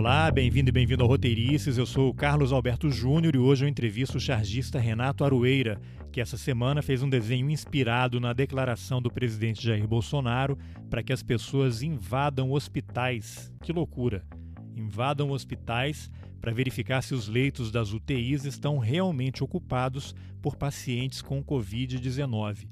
Olá, 0.00 0.30
bem-vindo 0.30 0.70
e 0.70 0.72
bem-vindo 0.72 1.02
ao 1.02 1.08
Roteirices. 1.10 1.76
Eu 1.76 1.84
sou 1.84 2.08
o 2.08 2.14
Carlos 2.14 2.54
Alberto 2.54 2.90
Júnior 2.90 3.34
e 3.34 3.38
hoje 3.38 3.66
eu 3.66 3.68
entrevisto 3.68 4.16
o 4.16 4.20
chargista 4.20 4.78
Renato 4.78 5.22
Arueira, 5.22 5.78
que 6.10 6.22
essa 6.22 6.38
semana 6.38 6.80
fez 6.80 7.02
um 7.02 7.08
desenho 7.10 7.50
inspirado 7.50 8.18
na 8.18 8.32
declaração 8.32 9.02
do 9.02 9.10
presidente 9.10 9.62
Jair 9.62 9.86
Bolsonaro 9.86 10.56
para 10.88 11.02
que 11.02 11.12
as 11.12 11.22
pessoas 11.22 11.82
invadam 11.82 12.50
hospitais. 12.50 13.52
Que 13.62 13.74
loucura! 13.74 14.24
Invadam 14.74 15.32
hospitais 15.32 16.10
para 16.40 16.50
verificar 16.50 17.02
se 17.02 17.12
os 17.12 17.28
leitos 17.28 17.70
das 17.70 17.92
UTIs 17.92 18.46
estão 18.46 18.78
realmente 18.78 19.44
ocupados 19.44 20.14
por 20.40 20.56
pacientes 20.56 21.20
com 21.20 21.44
Covid-19. 21.44 22.66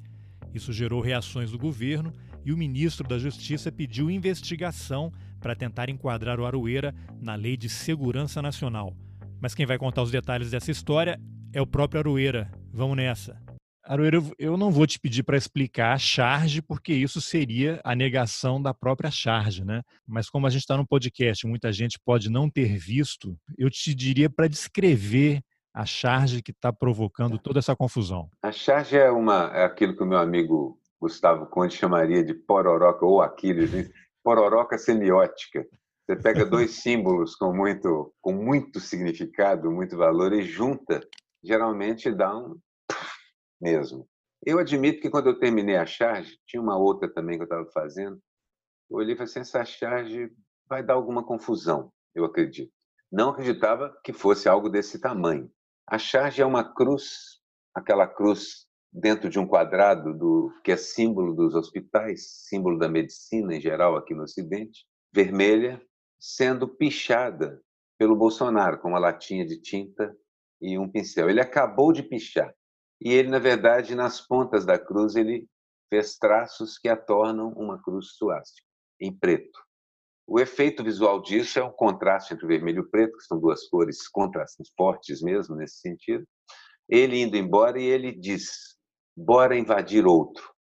Isso 0.55 0.73
gerou 0.73 1.03
reações 1.03 1.51
do 1.51 1.59
governo 1.59 2.11
e 2.43 2.55
o 2.55 2.57
ministro 2.57 3.07
da 3.07 3.19
Justiça 3.19 3.71
pediu 3.71 4.11
investigação 4.11 5.13
para 5.41 5.55
tentar 5.55 5.89
enquadrar 5.89 6.41
o 6.41 6.47
Aroeira 6.47 6.95
na 7.21 7.35
Lei 7.35 7.57
de 7.57 7.69
Segurança 7.69 8.43
Nacional. 8.43 8.97
Mas 9.41 9.55
quem 9.55 9.67
vai 9.67 9.79
contar 9.79 10.03
os 10.03 10.11
detalhes 10.11 10.51
dessa 10.51 10.71
história 10.71 11.21
é 11.53 11.61
o 11.61 11.67
próprio 11.67 12.01
Aroeira. 12.01 12.51
Vamos 12.73 12.97
nessa. 12.97 13.41
Aroeira, 13.89 14.23
eu 14.39 14.57
não 14.59 14.71
vou 14.71 14.87
te 14.87 15.01
pedir 15.01 15.23
para 15.23 15.39
explicar 15.39 15.95
a 15.95 15.99
charge, 15.99 16.61
porque 16.61 16.93
isso 16.93 17.23
seria 17.23 17.81
a 17.83 17.95
negação 17.95 18.61
da 18.61 18.75
própria 18.75 19.11
charge, 19.11 19.65
né? 19.65 19.81
Mas 20.07 20.29
como 20.29 20.47
a 20.47 20.51
gente 20.51 20.61
está 20.61 20.77
no 20.77 20.87
podcast, 20.87 21.47
muita 21.47 21.73
gente 21.73 21.99
pode 22.05 22.29
não 22.29 22.51
ter 22.51 22.77
visto, 22.77 23.35
eu 23.57 23.71
te 23.71 23.95
diria 23.95 24.29
para 24.29 24.47
descrever 24.47 25.41
a 25.73 25.87
charge 25.87 26.43
que 26.43 26.51
está 26.51 26.71
provocando 26.71 27.39
toda 27.39 27.61
essa 27.61 27.75
confusão. 27.75 28.29
A 28.43 28.53
charge 28.53 28.97
é, 28.97 29.11
uma, 29.11 29.51
é 29.55 29.65
aquilo 29.65 29.97
que 29.97 30.03
o 30.03 30.07
meu 30.07 30.19
amigo 30.19 30.79
Gustavo 31.01 31.47
Conde 31.47 31.75
chamaria 31.75 32.23
de 32.23 32.35
pororoca 32.35 33.07
ou 33.07 33.23
Aquiles, 33.23 33.73
né? 33.73 33.89
Pororoca 34.29 34.77
semiótica. 34.77 35.67
Você 36.05 36.15
pega 36.15 36.45
dois 36.45 36.73
símbolos 36.85 37.35
com 37.35 37.51
muito, 37.51 38.13
com 38.21 38.31
muito 38.31 38.79
significado, 38.79 39.71
muito 39.71 39.97
valor 39.97 40.35
e 40.35 40.43
junta, 40.43 41.01
geralmente 41.43 42.13
dá 42.13 42.37
um 42.37 42.61
mesmo. 43.59 44.07
Eu 44.45 44.59
admito 44.59 45.01
que 45.01 45.09
quando 45.09 45.31
eu 45.31 45.39
terminei 45.39 45.77
a 45.77 45.87
charge, 45.87 46.39
tinha 46.47 46.61
uma 46.61 46.77
outra 46.77 47.09
também 47.09 47.39
que 47.39 47.43
eu 47.43 47.47
estava 47.47 47.65
fazendo, 47.71 48.21
eu 48.91 48.99
olhei 48.99 49.15
e 49.15 49.17
falei 49.17 49.31
assim, 49.31 49.41
essa 49.41 49.65
charge 49.65 50.31
vai 50.69 50.83
dar 50.83 50.93
alguma 50.93 51.25
confusão, 51.25 51.91
eu 52.15 52.27
acredito. 52.27 52.71
Não 53.11 53.31
acreditava 53.31 53.99
que 54.05 54.13
fosse 54.13 54.47
algo 54.47 54.69
desse 54.69 55.01
tamanho. 55.01 55.51
A 55.87 55.97
charge 55.97 56.43
é 56.43 56.45
uma 56.45 56.75
cruz, 56.75 57.41
aquela 57.75 58.07
cruz 58.07 58.68
dentro 58.93 59.29
de 59.29 59.39
um 59.39 59.47
quadrado 59.47 60.13
do 60.17 60.53
que 60.65 60.73
é 60.73 60.77
símbolo 60.77 61.35
dos 61.35 61.55
hospitais, 61.55 62.47
símbolo 62.49 62.79
da 62.79 62.89
medicina 62.89 63.55
em 63.55 63.61
geral 63.61 63.97
aqui 63.97 64.15
no 64.15 64.23
Ocidente, 64.23 64.87
vermelha, 65.13 65.81
sendo 66.19 66.69
pichada 66.69 67.63
pelo 67.99 68.17
Bolsonaro 68.17 68.79
com 68.79 68.89
uma 68.89 68.99
latinha 68.99 69.47
de 69.47 69.61
tinta 69.61 70.17
e 70.61 70.79
um 70.79 70.89
pincel. 70.89 71.29
Ele 71.29 71.41
acabou 71.41 71.93
de 71.93 72.03
pichar 72.03 72.53
e 73.01 73.13
ele, 73.13 73.29
na 73.29 73.39
verdade, 73.39 73.95
nas 73.95 74.21
pontas 74.21 74.65
da 74.65 74.79
cruz 74.79 75.15
ele 75.15 75.49
fez 75.89 76.17
traços 76.17 76.79
que 76.79 76.89
a 76.89 76.97
tornam 76.97 77.53
uma 77.53 77.81
cruz 77.81 78.13
suástica 78.17 78.67
em 79.01 79.13
preto. 79.13 79.59
O 80.27 80.39
efeito 80.39 80.85
visual 80.85 81.23
disso 81.23 81.59
é 81.59 81.65
um 81.65 81.73
contraste 81.73 82.35
entre 82.35 82.47
vermelho 82.47 82.83
e 82.83 82.91
preto, 82.91 83.17
que 83.17 83.25
são 83.25 83.41
duas 83.41 83.67
cores 83.69 84.07
contrastes 84.09 84.69
fortes 84.77 85.23
mesmo 85.23 85.57
nesse 85.57 85.79
sentido. 85.79 86.27
Ele 86.89 87.23
indo 87.23 87.37
embora 87.37 87.81
e 87.81 87.85
ele 87.85 88.13
diz: 88.13 88.77
bora 89.19 89.59
invadir 89.59 90.07
outro. 90.07 90.53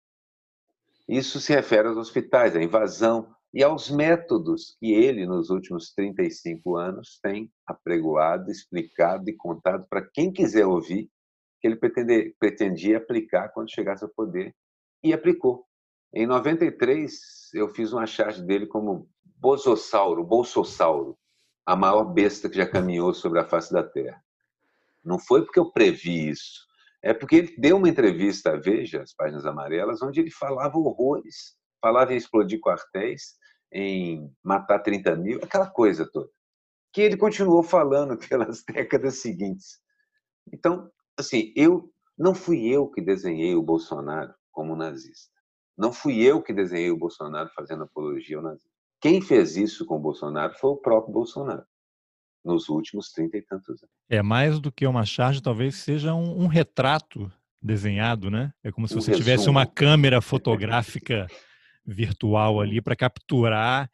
Isso 1.08 1.40
se 1.40 1.54
refere 1.54 1.88
aos 1.88 1.96
hospitais, 1.96 2.56
à 2.56 2.62
invasão 2.62 3.32
e 3.54 3.62
aos 3.62 3.88
métodos 3.88 4.76
que 4.80 4.92
ele, 4.92 5.26
nos 5.26 5.48
últimos 5.48 5.92
35 5.94 6.76
anos, 6.76 7.18
tem 7.22 7.50
apregoado, 7.64 8.50
explicado 8.50 9.30
e 9.30 9.36
contado 9.36 9.86
para 9.88 10.02
quem 10.02 10.32
quiser 10.32 10.66
ouvir, 10.66 11.08
que 11.60 11.68
ele 11.68 11.76
pretendia 12.38 12.98
aplicar 12.98 13.48
quando 13.50 13.72
chegasse 13.72 14.04
ao 14.04 14.10
poder, 14.10 14.54
e 15.02 15.12
aplicou. 15.12 15.64
Em 16.12 16.26
93, 16.26 17.50
eu 17.54 17.68
fiz 17.68 17.92
uma 17.92 18.06
charge 18.06 18.42
dele 18.42 18.66
como 18.66 19.08
Bosossauro, 19.36 20.24
Bolsossauro, 20.24 21.16
a 21.64 21.76
maior 21.76 22.04
besta 22.04 22.50
que 22.50 22.56
já 22.56 22.66
caminhou 22.66 23.14
sobre 23.14 23.38
a 23.38 23.48
face 23.48 23.72
da 23.72 23.82
Terra. 23.82 24.22
Não 25.04 25.18
foi 25.18 25.44
porque 25.44 25.60
eu 25.60 25.70
previ 25.70 26.28
isso, 26.28 26.67
é 27.02 27.14
porque 27.14 27.36
ele 27.36 27.56
deu 27.58 27.76
uma 27.76 27.88
entrevista 27.88 28.52
à 28.52 28.56
Veja, 28.56 29.02
as 29.02 29.14
páginas 29.14 29.46
amarelas, 29.46 30.02
onde 30.02 30.20
ele 30.20 30.30
falava 30.30 30.76
horrores, 30.78 31.56
falava 31.80 32.12
em 32.12 32.16
explodir 32.16 32.60
quartéis, 32.60 33.36
em 33.72 34.32
matar 34.42 34.80
30 34.80 35.16
mil, 35.16 35.38
aquela 35.42 35.70
coisa 35.70 36.08
toda. 36.10 36.28
Que 36.92 37.02
ele 37.02 37.16
continuou 37.16 37.62
falando 37.62 38.16
pelas 38.28 38.64
décadas 38.64 39.20
seguintes. 39.20 39.78
Então, 40.52 40.90
assim, 41.16 41.52
eu 41.54 41.92
não 42.18 42.34
fui 42.34 42.66
eu 42.66 42.88
que 42.88 43.00
desenhei 43.00 43.54
o 43.54 43.62
Bolsonaro 43.62 44.34
como 44.50 44.74
nazista. 44.74 45.32
Não 45.76 45.92
fui 45.92 46.22
eu 46.22 46.42
que 46.42 46.52
desenhei 46.52 46.90
o 46.90 46.98
Bolsonaro 46.98 47.48
fazendo 47.54 47.84
apologia 47.84 48.38
ao 48.38 48.42
nazismo. 48.42 48.70
Quem 49.00 49.20
fez 49.20 49.56
isso 49.56 49.86
com 49.86 49.96
o 49.96 50.00
Bolsonaro 50.00 50.52
foi 50.58 50.70
o 50.70 50.76
próprio 50.76 51.12
Bolsonaro 51.12 51.64
nos 52.44 52.68
últimos 52.68 53.12
trinta 53.12 53.36
e 53.36 53.42
tantos 53.42 53.80
anos. 53.82 53.97
É 54.08 54.22
mais 54.22 54.58
do 54.58 54.72
que 54.72 54.86
uma 54.86 55.04
charge, 55.04 55.42
talvez 55.42 55.76
seja 55.76 56.14
um, 56.14 56.44
um 56.44 56.46
retrato 56.46 57.30
desenhado, 57.60 58.30
né? 58.30 58.52
É 58.62 58.70
como 58.70 58.88
se 58.88 58.94
um 58.94 59.00
você 59.00 59.10
resumo. 59.10 59.24
tivesse 59.24 59.50
uma 59.50 59.66
câmera 59.66 60.20
fotográfica 60.22 61.26
virtual 61.84 62.60
ali 62.60 62.80
para 62.80 62.96
capturar 62.96 63.90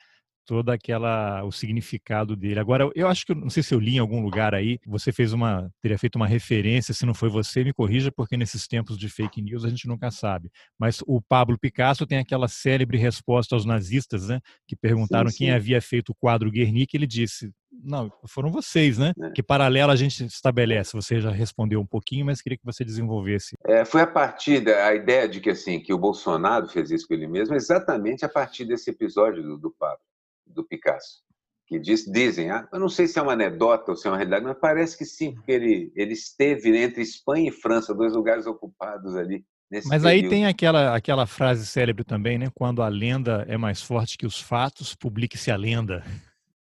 todo 0.46 0.70
aquela 0.70 1.42
o 1.44 1.50
significado 1.50 2.36
dele. 2.36 2.60
Agora, 2.60 2.90
eu 2.94 3.08
acho 3.08 3.26
que 3.26 3.34
não 3.34 3.50
sei 3.50 3.62
se 3.62 3.74
eu 3.74 3.80
li 3.80 3.96
em 3.96 3.98
algum 3.98 4.22
lugar 4.22 4.54
aí, 4.54 4.78
você 4.86 5.10
fez 5.10 5.32
uma 5.32 5.70
teria 5.80 5.98
feito 5.98 6.16
uma 6.16 6.26
referência, 6.26 6.92
se 6.92 7.06
não 7.06 7.14
foi 7.14 7.28
você, 7.28 7.64
me 7.64 7.72
corrija, 7.72 8.12
porque 8.12 8.36
nesses 8.36 8.66
tempos 8.66 8.98
de 8.98 9.08
fake 9.08 9.40
news 9.40 9.64
a 9.64 9.70
gente 9.70 9.88
nunca 9.88 10.10
sabe. 10.10 10.50
Mas 10.78 11.00
o 11.06 11.20
Pablo 11.20 11.58
Picasso 11.58 12.06
tem 12.06 12.18
aquela 12.18 12.48
célebre 12.48 12.98
resposta 12.98 13.54
aos 13.54 13.64
nazistas, 13.64 14.28
né, 14.28 14.40
que 14.66 14.76
perguntaram 14.76 15.30
sim, 15.30 15.36
sim. 15.36 15.44
quem 15.44 15.50
havia 15.50 15.80
feito 15.80 16.10
o 16.10 16.14
quadro 16.14 16.50
Guernica, 16.50 16.96
ele 16.96 17.06
disse: 17.06 17.50
"Não, 17.82 18.12
foram 18.26 18.50
vocês, 18.50 18.98
né? 18.98 19.12
É. 19.20 19.30
Que 19.30 19.42
paralelo 19.42 19.92
a 19.92 19.96
gente 19.96 20.24
estabelece?" 20.24 20.92
Você 20.94 21.20
já 21.20 21.30
respondeu 21.30 21.80
um 21.80 21.86
pouquinho, 21.86 22.26
mas 22.26 22.42
queria 22.42 22.58
que 22.58 22.64
você 22.64 22.84
desenvolvesse. 22.84 23.56
É, 23.66 23.84
foi 23.84 24.02
a 24.02 24.06
partir 24.06 24.60
da 24.60 24.94
ideia 24.94 25.28
de 25.28 25.40
que 25.40 25.50
assim, 25.50 25.80
que 25.80 25.92
o 25.92 25.98
Bolsonaro 25.98 26.68
fez 26.68 26.90
isso 26.90 27.06
com 27.06 27.14
ele 27.14 27.26
mesmo, 27.26 27.54
exatamente 27.54 28.24
a 28.24 28.28
partir 28.28 28.64
desse 28.64 28.90
episódio 28.90 29.42
do, 29.42 29.58
do 29.58 29.70
Pablo 29.70 30.00
do 30.46 30.64
Picasso. 30.64 31.22
Que 31.66 31.78
diz, 31.78 32.04
dizem, 32.04 32.50
ah, 32.50 32.68
eu 32.72 32.78
não 32.78 32.90
sei 32.90 33.06
se 33.06 33.18
é 33.18 33.22
uma 33.22 33.32
anedota 33.32 33.90
ou 33.90 33.96
se 33.96 34.06
é 34.06 34.10
uma 34.10 34.18
realidade, 34.18 34.44
mas 34.44 34.58
parece 34.60 34.98
que 34.98 35.04
sim, 35.04 35.34
porque 35.34 35.50
ele, 35.50 35.92
ele 35.96 36.12
esteve 36.12 36.76
entre 36.76 37.02
Espanha 37.02 37.48
e 37.48 37.52
França, 37.52 37.94
dois 37.94 38.12
lugares 38.12 38.46
ocupados 38.46 39.16
ali. 39.16 39.44
Nesse 39.70 39.88
mas 39.88 40.02
período. 40.02 40.24
aí 40.24 40.30
tem 40.30 40.46
aquela, 40.46 40.94
aquela 40.94 41.26
frase 41.26 41.66
célebre 41.66 42.04
também, 42.04 42.38
né? 42.38 42.48
Quando 42.54 42.82
a 42.82 42.88
lenda 42.88 43.46
é 43.48 43.56
mais 43.56 43.80
forte 43.80 44.18
que 44.18 44.26
os 44.26 44.38
fatos, 44.38 44.94
publique-se 44.94 45.50
a 45.50 45.56
lenda. 45.56 46.04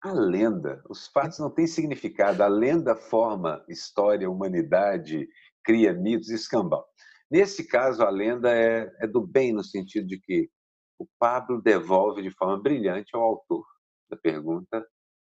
A 0.02 0.12
lenda, 0.12 0.82
os 0.88 1.06
fatos 1.06 1.38
não 1.38 1.48
têm 1.48 1.66
significado. 1.66 2.42
A 2.42 2.48
lenda 2.48 2.96
forma 2.96 3.64
história, 3.68 4.28
humanidade, 4.28 5.28
cria 5.64 5.92
mitos 5.92 6.28
e 6.28 6.34
escambau. 6.34 6.84
Nesse 7.30 7.66
caso, 7.66 8.02
a 8.02 8.10
lenda 8.10 8.50
é, 8.50 8.92
é 9.00 9.06
do 9.06 9.24
bem, 9.24 9.52
no 9.52 9.62
sentido 9.62 10.06
de 10.06 10.18
que 10.20 10.50
o 10.98 11.06
Pablo 11.18 11.62
devolve 11.62 12.20
de 12.20 12.30
forma 12.30 12.60
brilhante 12.60 13.14
ao 13.14 13.22
autor 13.22 13.64
da 14.10 14.16
pergunta 14.16 14.84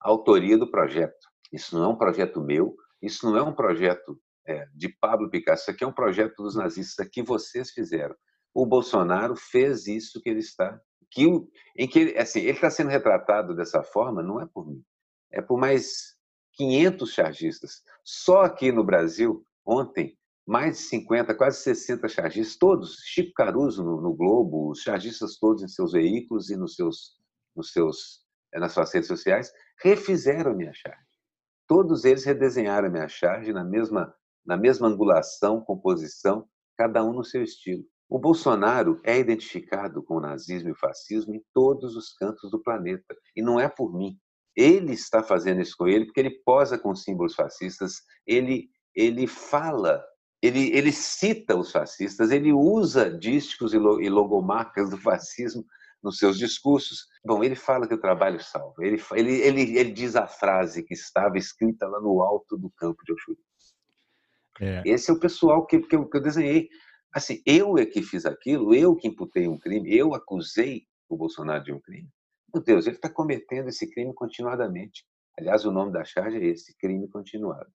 a 0.01 0.09
autoria 0.09 0.57
do 0.57 0.69
projeto. 0.69 1.27
Isso 1.51 1.77
não 1.77 1.85
é 1.85 1.87
um 1.87 1.97
projeto 1.97 2.41
meu, 2.41 2.75
isso 3.01 3.25
não 3.25 3.37
é 3.37 3.43
um 3.43 3.55
projeto 3.55 4.19
é, 4.45 4.65
de 4.73 4.89
Pablo 4.99 5.29
Picasso, 5.29 5.63
isso 5.63 5.71
aqui 5.71 5.83
é 5.83 5.87
um 5.87 5.93
projeto 5.93 6.35
dos 6.43 6.55
nazistas 6.55 7.07
que 7.09 7.23
vocês 7.23 7.71
fizeram. 7.71 8.15
O 8.53 8.65
Bolsonaro 8.65 9.35
fez 9.35 9.87
isso 9.87 10.21
que 10.21 10.29
ele 10.29 10.39
está, 10.39 10.79
que 11.11 11.25
em 11.77 11.87
que 11.87 12.17
assim, 12.17 12.39
ele 12.39 12.51
está 12.51 12.69
sendo 12.69 12.89
retratado 12.89 13.55
dessa 13.55 13.83
forma, 13.83 14.23
não 14.23 14.41
é 14.41 14.45
por 14.45 14.67
mim, 14.67 14.83
é 15.31 15.41
por 15.41 15.57
mais 15.59 16.15
500 16.53 17.11
chargistas. 17.11 17.83
Só 18.03 18.41
aqui 18.41 18.71
no 18.71 18.83
Brasil, 18.83 19.45
ontem, 19.65 20.17
mais 20.45 20.77
de 20.77 20.83
50, 20.83 21.35
quase 21.35 21.61
60 21.61 22.07
chargistas, 22.07 22.57
todos, 22.57 22.95
Chico 23.05 23.33
Caruso 23.33 23.83
no, 23.83 24.01
no 24.01 24.15
Globo, 24.15 24.71
os 24.71 24.81
chargistas 24.81 25.37
todos 25.37 25.61
em 25.61 25.67
seus 25.67 25.91
veículos 25.91 26.49
e 26.49 26.55
nos 26.55 26.75
seus, 26.75 27.17
nos 27.55 27.71
seus 27.71 28.25
é, 28.53 28.59
nas 28.59 28.71
suas 28.71 28.93
redes 28.93 29.07
sociais, 29.07 29.51
refizeram 29.81 30.51
a 30.51 30.55
minha 30.55 30.73
charge. 30.73 31.05
Todos 31.67 32.05
eles 32.05 32.23
redesenharam 32.23 32.87
a 32.87 32.91
minha 32.91 33.09
charge 33.09 33.51
na 33.51 33.63
mesma, 33.63 34.13
na 34.45 34.55
mesma 34.55 34.87
angulação, 34.87 35.61
composição, 35.61 36.47
cada 36.77 37.03
um 37.03 37.13
no 37.13 37.25
seu 37.25 37.43
estilo. 37.43 37.83
O 38.09 38.17
Bolsonaro 38.17 38.99
é 39.03 39.17
identificado 39.17 40.01
com 40.03 40.15
o 40.15 40.21
nazismo 40.21 40.69
e 40.69 40.71
o 40.71 40.79
fascismo 40.79 41.35
em 41.35 41.43
todos 41.53 41.95
os 41.95 42.13
cantos 42.13 42.49
do 42.49 42.61
planeta. 42.61 43.15
E 43.35 43.41
não 43.41 43.59
é 43.59 43.67
por 43.67 43.93
mim. 43.93 44.17
Ele 44.55 44.93
está 44.93 45.21
fazendo 45.21 45.61
isso 45.61 45.75
com 45.77 45.87
ele 45.87 46.05
porque 46.05 46.19
ele 46.19 46.41
posa 46.45 46.79
com 46.79 46.95
símbolos 46.95 47.35
fascistas, 47.35 48.01
ele, 48.25 48.69
ele 48.95 49.27
fala 49.27 50.03
ele, 50.41 50.75
ele 50.75 50.91
cita 50.91 51.55
os 51.55 51.71
fascistas, 51.71 52.31
ele 52.31 52.53
usa 52.53 53.09
dísticos 53.09 53.73
e 53.73 53.77
logomarcas 53.77 54.89
do 54.89 54.97
fascismo 54.97 55.65
nos 56.01 56.17
seus 56.19 56.37
discursos. 56.37 57.07
Bom, 57.25 57.43
ele 57.43 57.55
fala 57.55 57.87
que 57.87 57.93
o 57.93 57.99
trabalho 57.99 58.39
salva. 58.39 58.85
Ele, 58.85 59.01
ele, 59.13 59.33
ele, 59.41 59.77
ele 59.77 59.91
diz 59.91 60.15
a 60.15 60.27
frase 60.27 60.83
que 60.83 60.93
estava 60.93 61.37
escrita 61.37 61.87
lá 61.87 61.99
no 61.99 62.21
alto 62.21 62.55
do 62.57 62.69
campo 62.77 63.03
de 63.03 63.13
Oxuri. 63.13 63.39
É. 64.59 64.83
Esse 64.85 65.09
é 65.09 65.13
o 65.13 65.19
pessoal 65.19 65.65
que, 65.65 65.79
que, 65.79 65.95
eu, 65.95 66.07
que 66.07 66.17
eu 66.17 66.21
desenhei. 66.21 66.69
Assim, 67.13 67.41
eu 67.45 67.77
é 67.77 67.85
que 67.85 68.01
fiz 68.01 68.25
aquilo, 68.25 68.73
eu 68.73 68.95
que 68.95 69.07
imputei 69.07 69.47
um 69.47 69.57
crime, 69.57 69.95
eu 69.95 70.13
acusei 70.13 70.83
o 71.09 71.17
Bolsonaro 71.17 71.63
de 71.63 71.71
um 71.71 71.79
crime. 71.79 72.09
Meu 72.53 72.63
Deus, 72.63 72.85
ele 72.85 72.95
está 72.95 73.09
cometendo 73.09 73.69
esse 73.69 73.89
crime 73.89 74.13
continuadamente. 74.13 75.03
Aliás, 75.37 75.65
o 75.65 75.71
nome 75.71 75.91
da 75.91 76.03
charge 76.03 76.37
é 76.37 76.45
esse, 76.45 76.75
crime 76.77 77.07
continuado. 77.07 77.69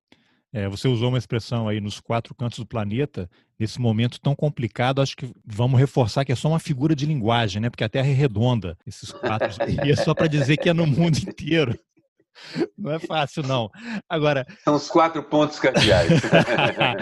É, 0.52 0.69
você 0.69 0.87
usou 0.87 1.08
uma 1.08 1.19
expressão 1.19 1.67
aí 1.67 1.81
nos 1.81 1.99
quatro 1.99 2.34
cantos 2.34 2.58
do 2.58 2.67
planeta, 2.67 3.31
nesse 3.58 3.81
momento 3.81 4.20
tão 4.20 4.34
complicado, 4.34 5.00
acho 5.00 5.17
que 5.17 5.32
vamos 5.46 5.81
reforçar 5.81 6.26
que 6.26 6.32
é 6.32 6.35
só 6.35 6.49
uma 6.49 6.58
figura 6.58 6.94
de 6.94 7.06
linguagem, 7.06 7.62
né? 7.62 7.70
Porque 7.70 7.85
a 7.85 7.88
Terra 7.88 8.08
é 8.08 8.12
redonda, 8.12 8.76
esses 8.87 9.11
quatro, 9.12 9.49
e 9.87 9.90
é 9.90 9.96
só 9.96 10.12
para 10.14 10.26
dizer 10.26 10.58
que 10.58 10.69
é 10.69 10.75
no 10.75 10.87
mundo 10.87 11.17
inteiro. 11.26 11.78
Não 12.76 12.93
é 12.93 12.99
fácil, 12.99 13.43
não. 13.43 13.70
Agora. 14.08 14.46
São 14.64 14.75
os 14.75 14.88
quatro 14.88 15.23
pontos 15.23 15.58
cardeais. 15.58 16.11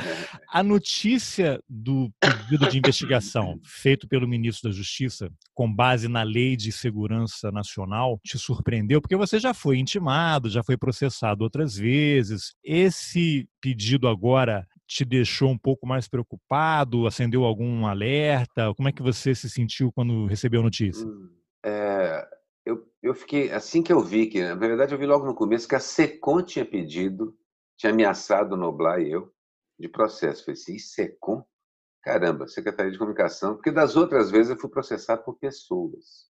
a 0.51 0.63
notícia 0.63 1.61
do 1.69 2.11
pedido 2.21 2.69
de 2.69 2.79
investigação 2.79 3.59
feito 3.65 4.09
pelo 4.09 4.29
ministro 4.29 4.71
da 4.71 4.77
Justiça, 4.77 5.31
com 5.55 5.73
base 5.73 6.09
na 6.09 6.23
Lei 6.23 6.57
de 6.57 6.73
Segurança 6.73 7.51
Nacional, 7.51 8.21
te 8.25 8.39
surpreendeu? 8.39 9.01
Porque 9.01 9.17
você 9.17 9.39
já 9.39 9.55
foi 9.55 9.79
intimado, 9.79 10.51
já 10.51 10.63
foi 10.63 10.77
processado 10.77 11.45
outras 11.45 11.77
vezes. 11.77 12.55
Esse 12.65 13.49
pedido 13.61 14.09
agora 14.09 14.67
te 14.87 15.05
deixou 15.05 15.51
um 15.51 15.59
pouco 15.59 15.87
mais 15.87 16.09
preocupado? 16.09 17.07
Acendeu 17.07 17.45
algum 17.45 17.87
alerta? 17.87 18.75
Como 18.75 18.89
é 18.89 18.93
que 18.93 19.03
você 19.03 19.35
se 19.35 19.49
sentiu 19.49 19.93
quando 19.93 20.27
recebeu 20.27 20.61
a 20.61 20.65
notícia? 20.65 21.07
Hum, 21.07 21.31
é 21.65 22.40
eu, 23.03 23.15
fiquei, 23.15 23.51
assim 23.51 23.83
que 23.83 23.93
eu 23.93 24.01
vi, 24.01 24.27
que 24.27 24.43
na 24.43 24.55
verdade 24.55 24.95
eu 24.95 24.99
vi 24.99 25.07
logo 25.07 25.27
no 25.27 25.35
começo 25.35 25.69
que 25.69 25.75
a 25.75 25.81
SECOM 25.81 26.43
tinha 26.43 26.65
pedido, 26.65 27.37
tinha 27.77 27.93
ameaçado 27.93 28.57
Noblar 28.57 29.01
e 29.01 29.11
eu 29.11 29.33
de 29.79 29.89
processo. 29.89 30.43
Eu 30.43 30.45
falei 30.45 30.61
assim, 30.61 30.79
SECOM? 30.79 31.43
Caramba, 32.03 32.49
Secretaria 32.49 32.93
de 32.93 32.99
Comunicação, 32.99 33.55
porque 33.55 33.71
das 33.71 33.97
outras 33.97 34.31
vezes 34.31 34.51
eu 34.51 34.59
fui 34.59 34.71
processado 34.71 35.23
por 35.23 35.39
pessoas. 35.39 36.31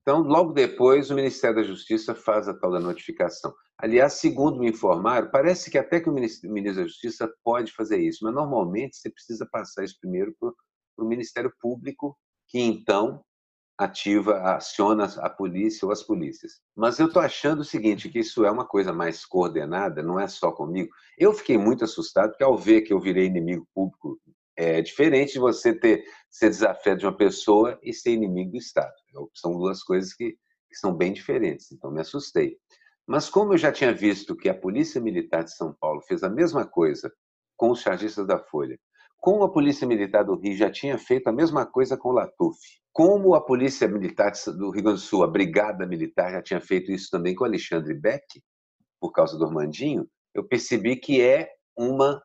Então, 0.00 0.20
logo 0.22 0.52
depois, 0.52 1.10
o 1.10 1.14
Ministério 1.16 1.56
da 1.56 1.62
Justiça 1.64 2.14
faz 2.14 2.48
a 2.48 2.54
tal 2.54 2.70
da 2.70 2.78
notificação. 2.78 3.52
Aliás, 3.76 4.14
segundo 4.14 4.60
me 4.60 4.70
informaram, 4.70 5.28
parece 5.30 5.68
que 5.68 5.76
até 5.76 6.00
que 6.00 6.08
o 6.08 6.12
Ministério 6.12 6.76
da 6.76 6.84
Justiça 6.84 7.28
pode 7.42 7.72
fazer 7.72 7.98
isso, 7.98 8.20
mas 8.22 8.32
normalmente 8.32 8.96
você 8.96 9.10
precisa 9.10 9.44
passar 9.50 9.82
isso 9.82 9.98
primeiro 10.00 10.32
para 10.38 10.52
o 10.98 11.08
Ministério 11.08 11.52
Público, 11.60 12.16
que 12.48 12.60
então 12.60 13.24
ativa, 13.78 14.38
aciona 14.54 15.04
a 15.18 15.28
polícia 15.28 15.84
ou 15.84 15.92
as 15.92 16.02
polícias. 16.02 16.60
Mas 16.74 16.98
eu 16.98 17.06
estou 17.06 17.20
achando 17.20 17.60
o 17.60 17.64
seguinte, 17.64 18.08
que 18.08 18.20
isso 18.20 18.44
é 18.44 18.50
uma 18.50 18.66
coisa 18.66 18.92
mais 18.92 19.24
coordenada, 19.24 20.02
não 20.02 20.18
é 20.18 20.26
só 20.26 20.50
comigo. 20.50 20.90
Eu 21.18 21.34
fiquei 21.34 21.58
muito 21.58 21.84
assustado, 21.84 22.30
porque 22.30 22.44
ao 22.44 22.56
ver 22.56 22.82
que 22.82 22.92
eu 22.92 23.00
virei 23.00 23.26
inimigo 23.26 23.66
público, 23.74 24.18
é 24.56 24.80
diferente 24.80 25.34
de 25.34 25.38
você 25.38 25.74
ter 25.74 26.04
ser 26.30 26.48
desafiado 26.48 27.00
de 27.00 27.06
uma 27.06 27.16
pessoa 27.16 27.78
e 27.82 27.92
ser 27.92 28.12
inimigo 28.12 28.52
do 28.52 28.56
Estado. 28.58 28.94
São 29.34 29.52
duas 29.52 29.82
coisas 29.82 30.14
que, 30.14 30.32
que 30.32 30.76
são 30.76 30.94
bem 30.94 31.12
diferentes, 31.12 31.70
então 31.72 31.90
me 31.90 32.00
assustei. 32.00 32.56
Mas 33.06 33.28
como 33.28 33.52
eu 33.52 33.58
já 33.58 33.70
tinha 33.70 33.92
visto 33.92 34.36
que 34.36 34.48
a 34.48 34.54
Polícia 34.54 35.00
Militar 35.00 35.44
de 35.44 35.54
São 35.54 35.74
Paulo 35.78 36.00
fez 36.02 36.22
a 36.22 36.30
mesma 36.30 36.66
coisa 36.66 37.12
com 37.56 37.70
os 37.70 37.80
chargistas 37.80 38.26
da 38.26 38.38
Folha, 38.38 38.78
como 39.18 39.44
a 39.44 39.52
Polícia 39.52 39.86
Militar 39.86 40.24
do 40.24 40.36
Rio 40.36 40.56
já 40.56 40.70
tinha 40.70 40.98
feito 40.98 41.28
a 41.28 41.32
mesma 41.32 41.66
coisa 41.66 41.96
com 41.96 42.10
o 42.10 42.12
Latuf, 42.12 42.58
como 42.96 43.34
a 43.34 43.42
Polícia 43.42 43.86
Militar 43.86 44.32
do 44.56 44.70
Rio 44.70 44.82
Grande 44.82 45.00
do 45.00 45.06
Sul, 45.06 45.22
a 45.22 45.26
Brigada 45.26 45.86
Militar, 45.86 46.32
já 46.32 46.40
tinha 46.40 46.60
feito 46.62 46.90
isso 46.90 47.10
também 47.10 47.34
com 47.34 47.44
Alexandre 47.44 47.92
Beck, 47.92 48.42
por 48.98 49.12
causa 49.12 49.36
do 49.36 49.44
Armandinho, 49.44 50.08
eu 50.32 50.42
percebi 50.48 50.96
que 50.96 51.20
é 51.20 51.50
uma, 51.76 52.22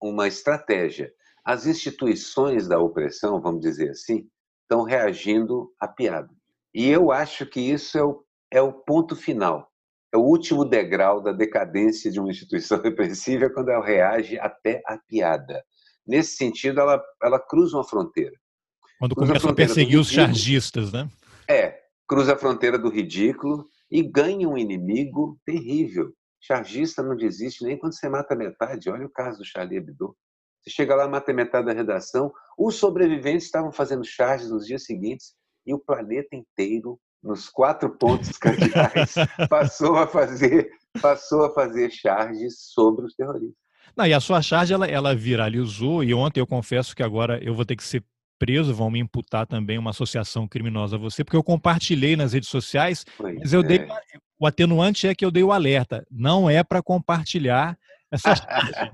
uma 0.00 0.28
estratégia. 0.28 1.12
As 1.44 1.66
instituições 1.66 2.68
da 2.68 2.78
opressão, 2.78 3.40
vamos 3.40 3.62
dizer 3.62 3.90
assim, 3.90 4.28
estão 4.62 4.84
reagindo 4.84 5.72
à 5.80 5.88
piada. 5.88 6.30
E 6.72 6.88
eu 6.88 7.10
acho 7.10 7.44
que 7.44 7.58
isso 7.58 7.98
é 7.98 8.04
o, 8.04 8.24
é 8.52 8.62
o 8.62 8.72
ponto 8.72 9.16
final, 9.16 9.72
é 10.14 10.16
o 10.16 10.22
último 10.22 10.64
degrau 10.64 11.20
da 11.20 11.32
decadência 11.32 12.12
de 12.12 12.20
uma 12.20 12.30
instituição 12.30 12.78
repressiva 12.80 13.50
quando 13.50 13.70
ela 13.70 13.84
reage 13.84 14.38
até 14.38 14.82
à 14.86 14.96
piada. 14.98 15.64
Nesse 16.06 16.36
sentido, 16.36 16.80
ela, 16.80 17.02
ela 17.20 17.40
cruza 17.40 17.76
uma 17.76 17.82
fronteira. 17.84 18.40
Quando 19.02 19.16
começa 19.16 19.50
a 19.50 19.52
perseguir 19.52 19.98
os 19.98 20.08
chargistas, 20.08 20.92
né? 20.92 21.08
É, 21.50 21.76
cruza 22.06 22.34
a 22.34 22.38
fronteira 22.38 22.78
do 22.78 22.88
ridículo 22.88 23.66
e 23.90 24.00
ganha 24.00 24.48
um 24.48 24.56
inimigo 24.56 25.36
terrível. 25.44 26.12
Chargista 26.40 27.02
não 27.02 27.16
desiste 27.16 27.64
nem 27.64 27.76
quando 27.76 27.94
você 27.94 28.08
mata 28.08 28.36
metade. 28.36 28.88
Olha 28.88 29.04
o 29.04 29.10
caso 29.10 29.38
do 29.38 29.44
Charlie 29.44 29.78
Hebdo. 29.78 30.16
Você 30.62 30.70
chega 30.70 30.94
lá, 30.94 31.08
mata 31.08 31.32
metade 31.32 31.66
da 31.66 31.72
redação. 31.72 32.32
Os 32.56 32.76
sobreviventes 32.76 33.46
estavam 33.46 33.72
fazendo 33.72 34.04
charges 34.04 34.52
nos 34.52 34.68
dias 34.68 34.84
seguintes 34.84 35.34
e 35.66 35.74
o 35.74 35.80
planeta 35.80 36.36
inteiro, 36.36 36.96
nos 37.20 37.48
quatro 37.48 37.90
pontos 37.90 38.38
cardeais, 38.38 39.16
passou 39.50 39.96
a 39.96 40.06
fazer 40.06 40.70
passou 41.00 41.44
a 41.44 41.50
fazer 41.50 41.90
charges 41.90 42.70
sobre 42.72 43.04
os 43.06 43.16
terroristas. 43.16 43.56
Não, 43.96 44.06
e 44.06 44.14
a 44.14 44.20
sua 44.20 44.40
charge 44.40 44.72
ela, 44.72 44.86
ela 44.86 45.12
viralizou 45.12 46.04
e 46.04 46.14
ontem 46.14 46.38
eu 46.38 46.46
confesso 46.46 46.94
que 46.94 47.02
agora 47.02 47.42
eu 47.42 47.52
vou 47.52 47.64
ter 47.64 47.74
que 47.74 47.82
ser 47.82 48.04
preso, 48.42 48.74
vão 48.74 48.90
me 48.90 48.98
imputar 48.98 49.46
também 49.46 49.78
uma 49.78 49.90
associação 49.90 50.48
criminosa 50.48 50.96
a 50.96 50.98
você, 50.98 51.22
porque 51.22 51.36
eu 51.36 51.44
compartilhei 51.44 52.16
nas 52.16 52.32
redes 52.32 52.48
sociais, 52.48 53.06
pois 53.16 53.38
mas 53.38 53.52
eu 53.52 53.60
é. 53.60 53.62
dei 53.62 53.88
o 54.36 54.44
atenuante 54.44 55.06
é 55.06 55.14
que 55.14 55.24
eu 55.24 55.30
dei 55.30 55.44
o 55.44 55.52
alerta, 55.52 56.04
não 56.10 56.50
é 56.50 56.64
para 56.64 56.82
compartilhar 56.82 57.78
essa 58.10 58.34
charge. 58.34 58.92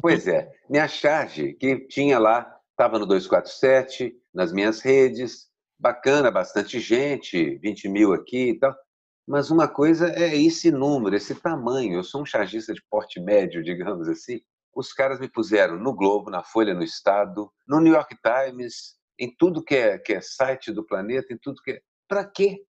pois 0.00 0.26
é, 0.26 0.50
minha 0.70 0.88
charge 0.88 1.52
que 1.52 1.86
tinha 1.88 2.18
lá, 2.18 2.58
estava 2.70 2.98
no 2.98 3.04
247, 3.04 4.14
nas 4.32 4.50
minhas 4.50 4.80
redes, 4.80 5.48
bacana, 5.78 6.30
bastante 6.30 6.80
gente, 6.80 7.58
20 7.58 7.86
mil 7.90 8.14
aqui 8.14 8.52
e 8.52 8.58
tal. 8.58 8.74
Mas 9.26 9.50
uma 9.50 9.68
coisa 9.68 10.10
é 10.14 10.34
esse 10.34 10.70
número, 10.70 11.14
esse 11.14 11.34
tamanho. 11.34 11.96
Eu 11.96 12.02
sou 12.02 12.22
um 12.22 12.26
chargista 12.26 12.72
de 12.72 12.80
porte 12.90 13.20
médio, 13.20 13.60
digamos 13.62 14.08
assim 14.08 14.40
os 14.78 14.92
caras 14.92 15.18
me 15.18 15.28
puseram 15.28 15.76
no 15.76 15.92
Globo, 15.92 16.30
na 16.30 16.44
Folha, 16.44 16.72
no 16.72 16.84
Estado, 16.84 17.50
no 17.66 17.80
New 17.80 17.92
York 17.92 18.16
Times, 18.22 18.94
em 19.18 19.34
tudo 19.36 19.62
que 19.62 19.74
é, 19.74 19.98
que 19.98 20.12
é 20.12 20.20
site 20.20 20.72
do 20.72 20.86
planeta, 20.86 21.34
em 21.34 21.36
tudo 21.36 21.60
que 21.60 21.72
é. 21.72 21.80
Para 22.06 22.24
quê? 22.24 22.62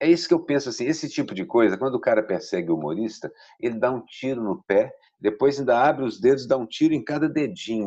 É 0.00 0.10
isso 0.10 0.26
que 0.26 0.34
eu 0.34 0.44
penso 0.44 0.68
assim, 0.68 0.84
esse 0.86 1.08
tipo 1.08 1.32
de 1.32 1.46
coisa, 1.46 1.78
quando 1.78 1.94
o 1.94 2.00
cara 2.00 2.20
persegue 2.20 2.70
o 2.70 2.76
humorista, 2.76 3.32
ele 3.60 3.78
dá 3.78 3.92
um 3.92 4.04
tiro 4.04 4.42
no 4.42 4.62
pé, 4.64 4.92
depois 5.20 5.58
ainda 5.58 5.78
abre 5.78 6.04
os 6.04 6.20
dedos 6.20 6.44
e 6.44 6.48
dá 6.48 6.56
um 6.56 6.66
tiro 6.66 6.92
em 6.92 7.02
cada 7.02 7.28
dedinho, 7.28 7.86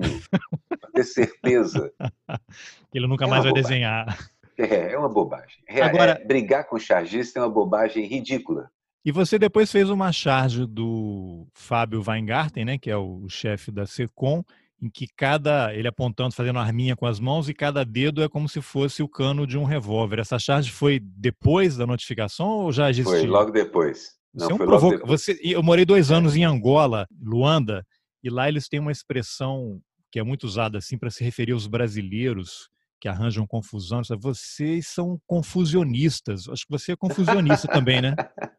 para 0.69 0.91
ter 0.91 1.03
certeza. 1.03 1.93
Ele 2.91 3.05
nunca 3.07 3.25
é 3.25 3.27
mais 3.27 3.43
vai 3.43 3.51
bobagem. 3.51 3.69
desenhar. 3.69 4.31
É, 4.57 4.93
é 4.93 4.97
uma 4.97 5.07
bobagem. 5.07 5.61
É, 5.67 5.83
Agora, 5.83 6.13
é, 6.13 6.25
brigar 6.25 6.67
com 6.67 6.77
o 6.77 6.79
chargista 6.79 7.39
é 7.39 7.43
uma 7.43 7.49
bobagem 7.49 8.05
ridícula. 8.05 8.71
E 9.03 9.11
você 9.11 9.39
depois 9.39 9.71
fez 9.71 9.89
uma 9.89 10.11
charge 10.11 10.65
do 10.65 11.47
Fábio 11.53 12.03
Weingarten, 12.05 12.65
né, 12.65 12.77
que 12.77 12.89
é 12.89 12.97
o 12.97 13.27
chefe 13.29 13.71
da 13.71 13.85
SECOM, 13.85 14.43
em 14.81 14.89
que 14.89 15.07
cada 15.15 15.73
ele 15.73 15.87
apontando, 15.87 16.35
fazendo 16.35 16.59
arminha 16.59 16.95
com 16.95 17.05
as 17.05 17.19
mãos 17.19 17.49
e 17.49 17.53
cada 17.53 17.83
dedo 17.83 18.23
é 18.23 18.29
como 18.29 18.47
se 18.47 18.61
fosse 18.61 19.01
o 19.01 19.07
cano 19.07 19.47
de 19.47 19.57
um 19.57 19.63
revólver. 19.63 20.19
Essa 20.19 20.39
charge 20.39 20.71
foi 20.71 20.99
depois 20.99 21.77
da 21.77 21.85
notificação 21.85 22.47
ou 22.47 22.71
já 22.71 22.89
existia? 22.89 23.19
Foi 23.19 23.27
logo 23.27 23.51
depois. 23.51 24.17
Não, 24.33 24.47
você 24.47 24.51
é 24.51 24.55
um 24.55 24.57
provoca... 24.57 24.97
depois. 24.97 25.21
Você... 25.21 25.39
Eu 25.41 25.63
morei 25.63 25.85
dois 25.85 26.11
anos 26.11 26.35
em 26.35 26.43
Angola, 26.43 27.07
Luanda, 27.21 27.85
e 28.23 28.29
lá 28.29 28.47
eles 28.47 28.67
têm 28.67 28.79
uma 28.79 28.91
expressão 28.91 29.81
que 30.11 30.19
é 30.19 30.23
muito 30.23 30.43
usada 30.43 30.77
assim 30.77 30.97
para 30.97 31.09
se 31.09 31.23
referir 31.23 31.53
aos 31.53 31.67
brasileiros 31.67 32.69
que 32.99 33.07
arranjam 33.07 33.47
confusão. 33.47 34.01
Vocês 34.19 34.87
são 34.87 35.19
confusionistas. 35.25 36.49
Acho 36.49 36.65
que 36.65 36.71
você 36.71 36.91
é 36.93 36.95
confusionista 36.95 37.67
também, 37.67 38.01
né? 38.01 38.13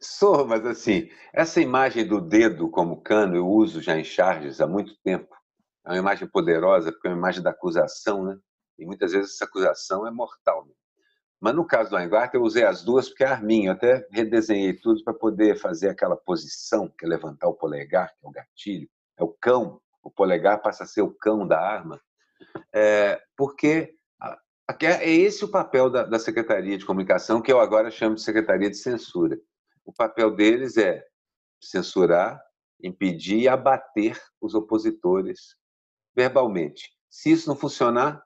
Sou, 0.00 0.46
mas 0.46 0.64
assim, 0.64 1.08
essa 1.32 1.60
imagem 1.60 2.06
do 2.06 2.20
dedo 2.20 2.70
como 2.70 3.00
cano 3.00 3.36
eu 3.36 3.46
uso 3.46 3.80
já 3.80 3.98
em 3.98 4.04
charges 4.04 4.60
há 4.60 4.66
muito 4.66 4.96
tempo. 5.02 5.34
É 5.84 5.90
uma 5.90 5.98
imagem 5.98 6.28
poderosa, 6.28 6.92
porque 6.92 7.08
é 7.08 7.10
uma 7.10 7.18
imagem 7.18 7.42
da 7.42 7.50
acusação, 7.50 8.24
né? 8.24 8.38
E 8.78 8.86
muitas 8.86 9.12
vezes 9.12 9.34
essa 9.34 9.44
acusação 9.44 10.06
é 10.06 10.10
mortal. 10.10 10.64
Né? 10.66 10.72
Mas 11.40 11.54
no 11.54 11.66
caso 11.66 11.90
do 11.90 11.96
Weingarten, 11.96 12.40
eu 12.40 12.44
usei 12.44 12.64
as 12.64 12.82
duas 12.82 13.08
porque 13.08 13.24
é 13.24 13.28
arminha. 13.28 13.68
Eu 13.68 13.72
até 13.72 14.06
redesenhei 14.10 14.74
tudo 14.74 15.02
para 15.04 15.14
poder 15.14 15.58
fazer 15.58 15.88
aquela 15.88 16.16
posição, 16.16 16.88
que 16.98 17.04
é 17.04 17.08
levantar 17.08 17.48
o 17.48 17.54
polegar, 17.54 18.08
que 18.08 18.26
é 18.26 18.28
o 18.28 18.32
gatilho. 18.32 18.88
É 19.18 19.24
o 19.24 19.28
cão. 19.28 19.80
O 20.02 20.10
polegar 20.10 20.60
passa 20.62 20.84
a 20.84 20.86
ser 20.86 21.02
o 21.02 21.14
cão 21.14 21.46
da 21.46 21.60
arma. 21.60 22.00
É, 22.74 23.20
porque 23.36 23.94
é 24.82 25.10
esse 25.10 25.44
o 25.44 25.50
papel 25.50 25.90
da 25.90 26.18
Secretaria 26.18 26.78
de 26.78 26.86
Comunicação, 26.86 27.42
que 27.42 27.52
eu 27.52 27.60
agora 27.60 27.90
chamo 27.90 28.14
de 28.14 28.22
Secretaria 28.22 28.70
de 28.70 28.76
Censura 28.76 29.38
o 29.90 29.92
papel 29.92 30.30
deles 30.30 30.76
é 30.76 31.04
censurar, 31.60 32.40
impedir 32.80 33.40
e 33.40 33.48
abater 33.48 34.16
os 34.40 34.54
opositores 34.54 35.56
verbalmente. 36.14 36.90
Se 37.10 37.32
isso 37.32 37.48
não 37.48 37.56
funcionar, 37.56 38.22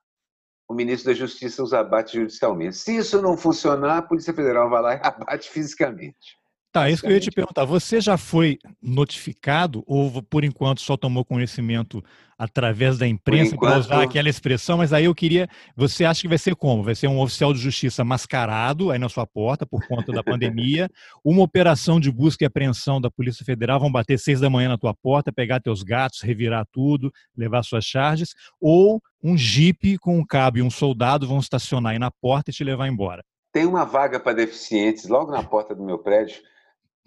o 0.69 0.75
ministro 0.75 1.11
da 1.11 1.19
Justiça 1.19 1.63
os 1.63 1.73
abate 1.73 2.19
judicialmente. 2.19 2.77
Se 2.77 2.95
isso 2.95 3.21
não 3.23 3.35
funcionar, 3.37 3.99
a 3.99 4.03
Polícia 4.03 4.35
Federal 4.35 4.69
vai 4.69 4.83
lá 4.83 4.95
e 4.95 5.01
abate 5.03 5.51
fisicamente. 5.51 6.39
Tá, 6.75 6.91
isso 6.91 7.03
que 7.03 7.07
eu 7.07 7.13
ia 7.13 7.21
te 7.21 7.31
perguntar. 7.31 7.65
Você 7.67 8.01
já 8.01 8.19
foi 8.19 8.59
notificado 8.83 9.85
ou 9.87 10.21
por 10.21 10.43
enquanto 10.43 10.81
só 10.81 10.97
tomou 10.97 11.25
conhecimento 11.25 12.03
através 12.37 12.99
da 12.99 13.07
imprensa 13.07 13.57
para 13.57 13.79
usar 13.79 14.03
aquela 14.03 14.29
expressão? 14.29 14.79
Mas 14.79 14.93
aí 14.93 15.05
eu 15.05 15.15
queria. 15.15 15.49
Você 15.77 16.05
acha 16.05 16.23
que 16.23 16.27
vai 16.27 16.37
ser 16.37 16.57
como? 16.57 16.83
Vai 16.83 16.97
ser 16.97 17.07
um 17.07 17.21
oficial 17.21 17.55
de 17.55 17.61
justiça 17.61 18.03
mascarado 18.03 18.91
aí 18.91 18.99
na 18.99 19.09
sua 19.09 19.25
porta 19.25 19.65
por 19.65 19.87
conta 19.87 20.11
da 20.11 20.21
pandemia? 20.25 20.91
uma 21.25 21.45
operação 21.45 22.01
de 22.01 22.11
busca 22.11 22.43
e 22.43 22.47
apreensão 22.47 23.01
da 23.01 23.09
Polícia 23.09 23.45
Federal 23.45 23.79
vão 23.79 23.93
bater 23.93 24.19
seis 24.19 24.41
da 24.41 24.51
manhã 24.51 24.71
na 24.71 24.77
tua 24.77 24.95
porta, 24.95 25.33
pegar 25.33 25.61
teus 25.61 25.85
gatos, 25.85 26.23
revirar 26.23 26.67
tudo, 26.73 27.13
levar 27.37 27.63
suas 27.63 27.85
charges? 27.85 28.35
Ou 28.61 29.01
um 29.23 29.39
jipe 29.39 29.97
com 29.97 30.19
um 30.19 30.27
cabo 30.27 30.59
e 30.59 30.63
um 30.63 30.71
soldado 30.71 31.25
vão 31.25 31.39
estacionar 31.39 31.93
aí 31.93 32.01
na 32.01 32.11
porta 32.11 32.51
e 32.51 32.53
te 32.53 32.65
levar 32.65 32.89
embora? 32.89 33.23
Tem 33.53 33.65
uma 33.65 33.85
vaga 33.85 34.19
para 34.19 34.33
deficientes 34.33 35.09
logo 35.09 35.31
na 35.31 35.45
porta 35.45 35.73
do 35.73 35.85
meu 35.85 35.99
prédio 36.01 36.43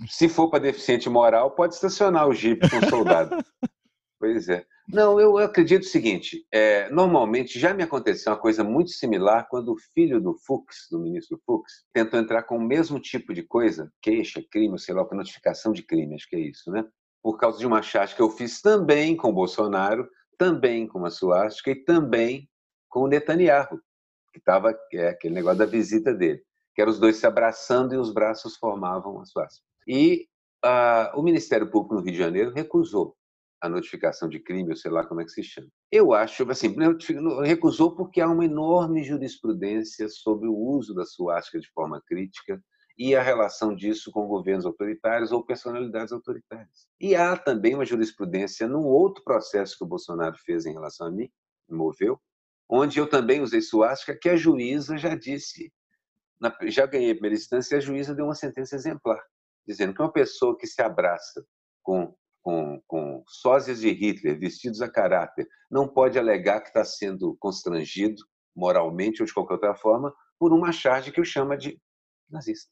se 0.08 0.30
for 0.30 0.50
para 0.50 0.63
deficiente 0.63 1.10
moral, 1.10 1.51
pode 1.51 1.74
estacionar 1.74 2.27
o 2.27 2.34
Jeep 2.34 2.70
com 2.70 2.88
soldado. 2.89 3.36
pois 4.20 4.48
é. 4.50 4.66
Não, 4.88 5.20
eu 5.20 5.38
acredito 5.38 5.84
o 5.84 5.88
seguinte: 5.88 6.46
é, 6.51 6.89
normalmente 6.89 7.60
já 7.60 7.74
me 7.74 7.84
aconteceu 7.84 8.32
uma 8.32 8.39
coisa 8.39 8.63
muito 8.63 8.92
similar 8.92 9.48
quando 9.50 9.74
o 9.74 9.77
filho 9.94 10.22
do 10.22 10.34
Fux, 10.34 10.88
do 10.89 11.00
ministro 11.00 11.42
Fux, 11.46 11.84
tentou 11.92 12.20
entrar 12.20 12.44
com 12.44 12.58
o 12.58 12.63
mesmo 12.63 13.00
tipo 13.00 13.34
de 13.34 13.44
coisa, 13.44 13.92
queixa, 14.01 14.42
crime, 14.50 14.80
sei 14.80 14.96
lá, 14.96 15.06
notificação 15.12 15.74
de 15.74 15.84
crime, 15.84 16.16
acho 16.16 16.30
que 16.30 16.36
é 16.36 16.39
isso, 16.39 16.72
né? 16.72 16.86
Por 17.22 17.38
causa 17.38 17.60
de 17.60 17.68
uma 17.68 17.82
charge 17.82 18.16
que 18.16 18.22
eu 18.22 18.30
fiz 18.30 18.62
também 18.62 19.18
com 19.18 19.30
o 19.30 19.34
Bolsonaro, 19.34 20.08
também 20.38 20.88
com 20.88 21.04
a 21.06 21.10
suástica 21.10 21.72
e 21.72 21.84
também 21.84 22.48
com 22.88 23.01
o 23.01 23.08
Netanyahu, 23.08 23.82
que 24.32 24.39
estava 24.39 24.74
é, 24.94 25.10
aquele 25.10 25.34
negócio 25.34 25.58
da 25.58 25.66
visita 25.66 26.13
dele, 26.13 26.42
que 26.74 26.82
eram 26.82 26.92
os 26.92 27.00
dois 27.00 27.18
se 27.18 27.27
abraçando 27.27 27.94
e 27.94 27.98
os 27.98 28.13
braços 28.13 28.56
formavam 28.56 29.20
a 29.20 29.25
suástica. 29.25 29.68
E 29.88 30.27
uh, 30.65 31.17
o 31.17 31.24
Ministério 31.24 31.70
Público 31.72 31.96
no 31.96 32.01
Rio 32.01 32.12
de 32.12 32.17
Janeiro 32.17 32.51
recusou 32.51 33.15
a 33.62 33.70
notificação 33.70 34.29
de 34.29 34.39
crime, 34.39 34.70
ou 34.70 34.75
sei 34.75 34.91
lá 34.91 35.06
como 35.06 35.22
é 35.22 35.25
que 35.25 35.32
se 35.32 35.44
chama. 35.44 35.67
Eu 35.91 36.13
acho, 36.13 36.48
assim, 36.51 36.75
recusou 37.44 37.96
porque 37.96 38.22
há 38.22 38.27
uma 38.27 38.46
enorme 38.46 39.03
jurisprudência 39.03 40.08
sobre 40.10 40.48
o 40.48 40.56
uso 40.56 40.94
da 40.94 41.06
suástica 41.06 41.60
de 41.60 41.72
forma 41.72 42.01
crítica 42.06 42.62
e 42.98 43.15
a 43.15 43.22
relação 43.22 43.75
disso 43.75 44.12
com 44.12 44.27
governos 44.27 44.65
autoritários 44.65 45.32
ou 45.32 45.44
personalidades 45.44 46.12
autoritárias. 46.12 46.88
E 47.00 47.15
há 47.15 47.36
também 47.36 47.74
uma 47.74 47.86
jurisprudência 47.86 48.67
num 48.67 48.84
outro 48.84 49.24
processo 49.24 49.77
que 49.77 49.84
o 49.84 49.88
Bolsonaro 49.88 50.36
fez 50.46 50.65
em 50.65 50.74
relação 50.74 51.08
a 51.08 51.12
mim, 51.12 51.29
moveu, 51.70 52.20
onde 52.70 53.00
eu 53.00 53.08
também 53.08 53.41
usei 53.41 53.62
suástica, 53.62 54.17
que 54.20 54.29
a 54.29 54.36
juíza 54.36 54.98
já 54.98 55.15
disse, 55.15 55.72
já 56.67 56.86
ganhei 56.86 57.12
a 57.12 57.15
primeira 57.15 57.36
instância, 57.36 57.75
e 57.75 57.77
a 57.77 57.82
juíza 57.82 58.13
deu 58.13 58.25
uma 58.25 58.36
sentença 58.36 58.75
exemplar 58.75 59.24
dizendo 59.68 59.94
que 59.94 60.02
uma 60.02 60.12
pessoa 60.12 60.58
que 60.58 60.66
se 60.66 60.82
abraça 60.82 61.46
com, 61.84 62.16
com, 62.42 62.82
com 62.88 63.24
sósias 63.28 63.82
de 63.82 63.90
Hitler 63.90 64.40
vestidos 64.40 64.82
a 64.82 64.90
caráter 64.90 65.48
não 65.70 65.88
pode 65.88 66.18
alegar 66.18 66.62
que 66.62 66.70
está 66.70 66.86
sendo 66.86 67.36
constrangido 67.40 68.24
moralmente 68.56 69.22
ou 69.22 69.26
de 69.26 69.34
qualquer 69.34 69.56
outra 69.56 69.76
forma 69.76 70.14
por 70.40 70.54
uma 70.54 70.72
charge 70.72 71.12
que 71.12 71.22
o 71.22 71.26
chama 71.26 71.58
de 71.58 71.80
nazista. 72.30 72.72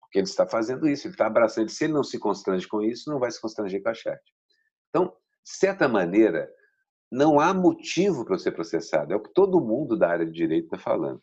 Porque 0.00 0.18
ele 0.18 0.26
está 0.26 0.46
fazendo 0.46 0.88
isso, 0.88 1.06
ele 1.06 1.14
está 1.14 1.26
abraçando. 1.26 1.68
Se 1.68 1.84
ele 1.84 1.92
não 1.92 2.04
se 2.04 2.18
constrange 2.18 2.68
com 2.68 2.82
isso, 2.82 3.10
não 3.10 3.18
vai 3.18 3.30
se 3.30 3.40
constranger 3.40 3.82
com 3.82 3.88
a 3.88 3.94
charge. 3.94 4.22
Então, 4.88 5.06
de 5.06 5.50
certa 5.50 5.88
maneira, 5.88 6.48
não 7.10 7.40
há 7.40 7.52
motivo 7.54 8.24
para 8.24 8.38
ser 8.38 8.52
processado. 8.52 9.12
É 9.12 9.16
o 9.16 9.22
que 9.22 9.32
todo 9.32 9.60
mundo 9.60 9.96
da 9.96 10.08
área 10.10 10.26
de 10.26 10.32
direito 10.32 10.66
está 10.66 10.78
falando. 10.78 11.22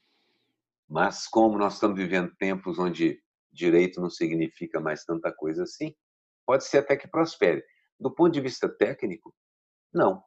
Mas 0.90 1.28
como 1.28 1.58
nós 1.58 1.76
estamos 1.76 1.98
vivendo 1.98 2.36
tempos 2.38 2.78
onde 2.80 3.22
direito 3.52 4.02
não 4.02 4.10
significa 4.10 4.80
mais 4.80 5.04
tanta 5.04 5.32
coisa 5.32 5.64
assim, 5.64 5.94
pode 6.46 6.66
ser 6.66 6.80
até 6.80 6.96
que 6.96 7.08
prospere. 7.08 7.64
Do 8.00 8.14
ponto 8.14 8.32
de 8.32 8.42
vista 8.42 8.68
técnico, 8.68 9.34
não. 9.94 10.24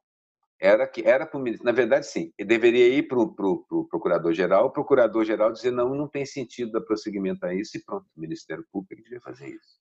Era 0.61 0.87
que 0.87 1.02
era 1.02 1.26
para 1.26 1.40
na 1.62 1.73
verdade 1.73 2.07
sim, 2.07 2.33
deveria 2.38 2.88
ir 2.88 3.09
para 3.09 3.19
o 3.19 3.35
pro, 3.35 3.66
pro 3.66 3.88
procurador-geral, 3.88 4.66
o 4.66 4.71
procurador-geral 4.71 5.52
dizer 5.52 5.73
não, 5.73 5.95
não 5.95 6.09
tem 6.09 6.25
sentido 6.25 6.71
dar 6.71 6.81
prosseguimento 6.83 7.45
a 7.45 7.52
isso 7.52 7.76
e 7.76 7.85
pronto, 7.85 8.07
o 8.16 8.21
Ministério 8.21 8.64
Público 8.71 9.02
devia 9.02 9.21
fazer 9.21 9.49
isso. 9.49 9.83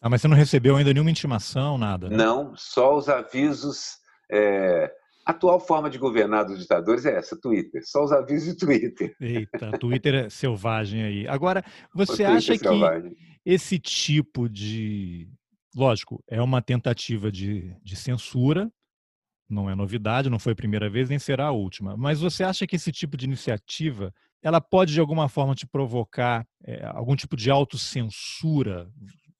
Ah, 0.00 0.08
mas 0.08 0.20
você 0.20 0.28
não 0.28 0.36
recebeu 0.36 0.76
ainda 0.76 0.92
nenhuma 0.92 1.10
intimação, 1.10 1.76
nada? 1.76 2.08
Né? 2.08 2.16
Não, 2.16 2.56
só 2.56 2.96
os 2.96 3.08
avisos 3.08 3.98
é, 4.30 4.92
a 5.24 5.30
atual 5.30 5.60
forma 5.60 5.88
de 5.88 5.98
governar 5.98 6.44
dos 6.44 6.58
ditadores 6.58 7.04
é 7.04 7.16
essa, 7.16 7.38
Twitter. 7.40 7.82
Só 7.84 8.04
os 8.04 8.12
avisos 8.12 8.52
de 8.52 8.56
Twitter. 8.56 9.14
Eita, 9.20 9.78
Twitter 9.78 10.14
é 10.14 10.30
selvagem 10.30 11.02
aí. 11.02 11.28
Agora, 11.28 11.64
você 11.94 12.24
acha 12.24 12.54
é 12.54 12.58
que 12.58 12.68
esse 13.44 13.78
tipo 13.78 14.48
de. 14.48 15.28
Lógico, 15.74 16.22
é 16.28 16.40
uma 16.42 16.60
tentativa 16.60 17.32
de, 17.32 17.74
de 17.82 17.96
censura, 17.96 18.70
não 19.48 19.70
é 19.70 19.74
novidade, 19.74 20.28
não 20.28 20.38
foi 20.38 20.52
a 20.52 20.56
primeira 20.56 20.90
vez, 20.90 21.08
nem 21.08 21.18
será 21.18 21.46
a 21.46 21.52
última. 21.52 21.96
Mas 21.96 22.20
você 22.20 22.44
acha 22.44 22.66
que 22.66 22.76
esse 22.76 22.92
tipo 22.92 23.16
de 23.16 23.24
iniciativa 23.24 24.12
ela 24.42 24.60
pode 24.60 24.92
de 24.92 25.00
alguma 25.00 25.28
forma 25.28 25.54
te 25.54 25.66
provocar 25.66 26.44
é, 26.64 26.84
algum 26.86 27.14
tipo 27.14 27.36
de 27.36 27.50
autocensura? 27.50 28.90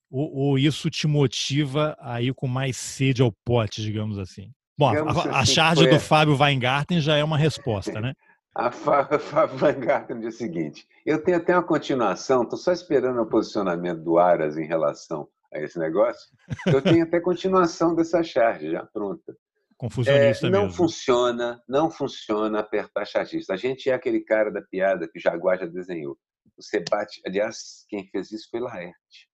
Ou, 0.09 0.33
ou 0.33 0.59
isso 0.59 0.89
te 0.91 1.07
motiva 1.07 1.97
a 1.99 2.21
ir 2.23 2.35
com 2.35 2.47
mais 2.47 2.77
sede 2.77 3.23
ao 3.23 3.33
pote, 3.45 3.83
digamos 3.83 4.19
assim? 4.19 4.53
Bom, 4.79 4.91
a, 4.91 5.37
a 5.37 5.41
assim, 5.41 5.55
charge 5.55 5.87
do 5.87 6.01
Fábio 6.01 6.37
Weingarten 6.37 7.01
já 7.01 7.17
é 7.17 7.25
uma 7.25 7.37
resposta, 7.37 8.01
né? 8.01 8.15
a 8.55 8.71
Fábio 8.71 9.59
Weingarten 9.63 10.17
no 10.17 10.23
dia 10.23 10.31
seguinte. 10.31 10.87
Eu 11.05 11.23
tenho 11.23 11.39
até 11.39 11.55
uma 11.55 11.63
continuação, 11.63 12.43
estou 12.43 12.59
só 12.59 12.73
esperando 12.73 13.21
o 13.21 13.27
posicionamento 13.27 14.03
do 14.03 14.19
Aras 14.19 14.57
em 14.57 14.67
relação 14.67 15.29
a 15.53 15.59
esse 15.61 15.79
negócio. 15.79 16.31
Eu 16.67 16.83
tenho 16.83 17.05
até 17.05 17.21
continuação 17.21 17.95
dessa 17.95 18.23
charge 18.23 18.71
já 18.71 18.85
pronta. 18.85 19.37
Confusionista 19.77 20.47
é, 20.47 20.51
não 20.51 20.65
mesmo. 20.65 20.77
funciona, 20.77 21.63
não 21.69 21.91
funciona 21.91 22.61
apertar 22.61 23.05
chargista. 23.05 23.55
A 23.55 23.57
gente 23.57 23.91
é 23.91 23.95
aquele 23.95 24.21
cara 24.21 24.51
da 24.51 24.63
piada 24.63 25.09
que 25.09 25.19
o 25.19 25.21
Jaguar 25.21 25.59
já 25.59 25.67
desenhou. 25.67 26.17
Você 26.57 26.85
bate, 26.89 27.21
aliás, 27.27 27.85
quem 27.89 28.07
fez 28.09 28.31
isso 28.31 28.49
foi 28.51 28.61
Laerte. 28.61 29.29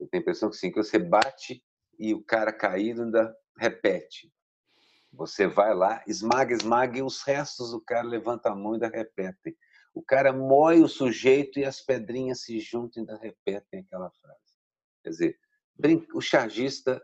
Eu 0.00 0.08
tenho 0.08 0.20
a 0.20 0.22
impressão 0.22 0.50
que 0.50 0.56
sim, 0.56 0.70
que 0.70 0.82
você 0.82 0.98
bate 0.98 1.62
e 1.98 2.14
o 2.14 2.24
cara 2.24 2.52
caído 2.52 3.02
ainda 3.02 3.32
repete. 3.58 4.32
Você 5.12 5.46
vai 5.46 5.74
lá, 5.74 6.02
esmaga, 6.06 6.54
esmaga, 6.54 6.98
e 6.98 7.02
os 7.02 7.22
restos 7.22 7.72
o 7.72 7.80
cara 7.80 8.06
levanta 8.06 8.50
a 8.50 8.54
mão 8.54 8.72
e 8.72 8.74
ainda 8.74 8.88
repete. 8.88 9.56
O 9.94 10.02
cara 10.02 10.32
moe 10.32 10.82
o 10.82 10.88
sujeito 10.88 11.58
e 11.58 11.64
as 11.64 11.80
pedrinhas 11.80 12.42
se 12.42 12.60
juntam 12.60 13.02
e 13.02 13.10
ainda 13.10 13.18
repetem 13.20 13.80
aquela 13.80 14.10
frase. 14.10 14.54
Quer 15.02 15.10
dizer, 15.10 15.38
o 16.14 16.20
chargista 16.20 17.02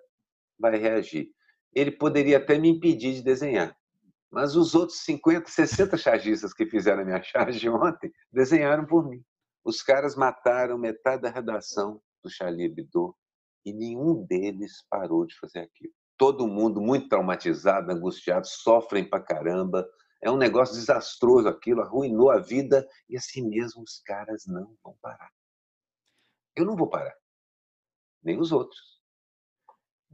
vai 0.58 0.76
reagir. 0.76 1.30
Ele 1.72 1.90
poderia 1.90 2.36
até 2.36 2.58
me 2.58 2.68
impedir 2.68 3.14
de 3.14 3.22
desenhar. 3.22 3.76
Mas 4.30 4.54
os 4.54 4.74
outros 4.74 5.00
50, 5.00 5.48
60 5.48 5.96
chargistas 5.96 6.52
que 6.52 6.66
fizeram 6.66 7.02
a 7.02 7.04
minha 7.04 7.22
charge 7.22 7.68
ontem 7.68 8.12
desenharam 8.32 8.86
por 8.86 9.08
mim. 9.08 9.24
Os 9.64 9.82
caras 9.82 10.14
mataram 10.14 10.76
metade 10.76 11.22
da 11.22 11.30
redação 11.30 12.00
do 12.22 12.30
Charlie 12.30 12.66
Hebdo 12.66 13.16
e 13.64 13.72
nenhum 13.72 14.24
deles 14.26 14.84
parou 14.90 15.26
de 15.26 15.36
fazer 15.38 15.60
aquilo 15.60 15.94
todo 16.16 16.46
mundo 16.46 16.80
muito 16.80 17.08
traumatizado, 17.08 17.90
angustiado, 17.90 18.46
sofrem 18.46 19.08
pra 19.08 19.20
caramba. 19.20 19.86
É 20.22 20.30
um 20.30 20.36
negócio 20.36 20.74
desastroso 20.74 21.48
aquilo, 21.48 21.82
arruinou 21.82 22.30
a 22.30 22.38
vida 22.38 22.86
e 23.08 23.16
assim 23.16 23.46
mesmo 23.48 23.82
os 23.82 24.00
caras 24.04 24.44
não 24.46 24.76
vão 24.82 24.96
parar. 25.00 25.30
Eu 26.56 26.64
não 26.64 26.76
vou 26.76 26.88
parar, 26.88 27.14
nem 28.22 28.38
os 28.38 28.52
outros. 28.52 28.93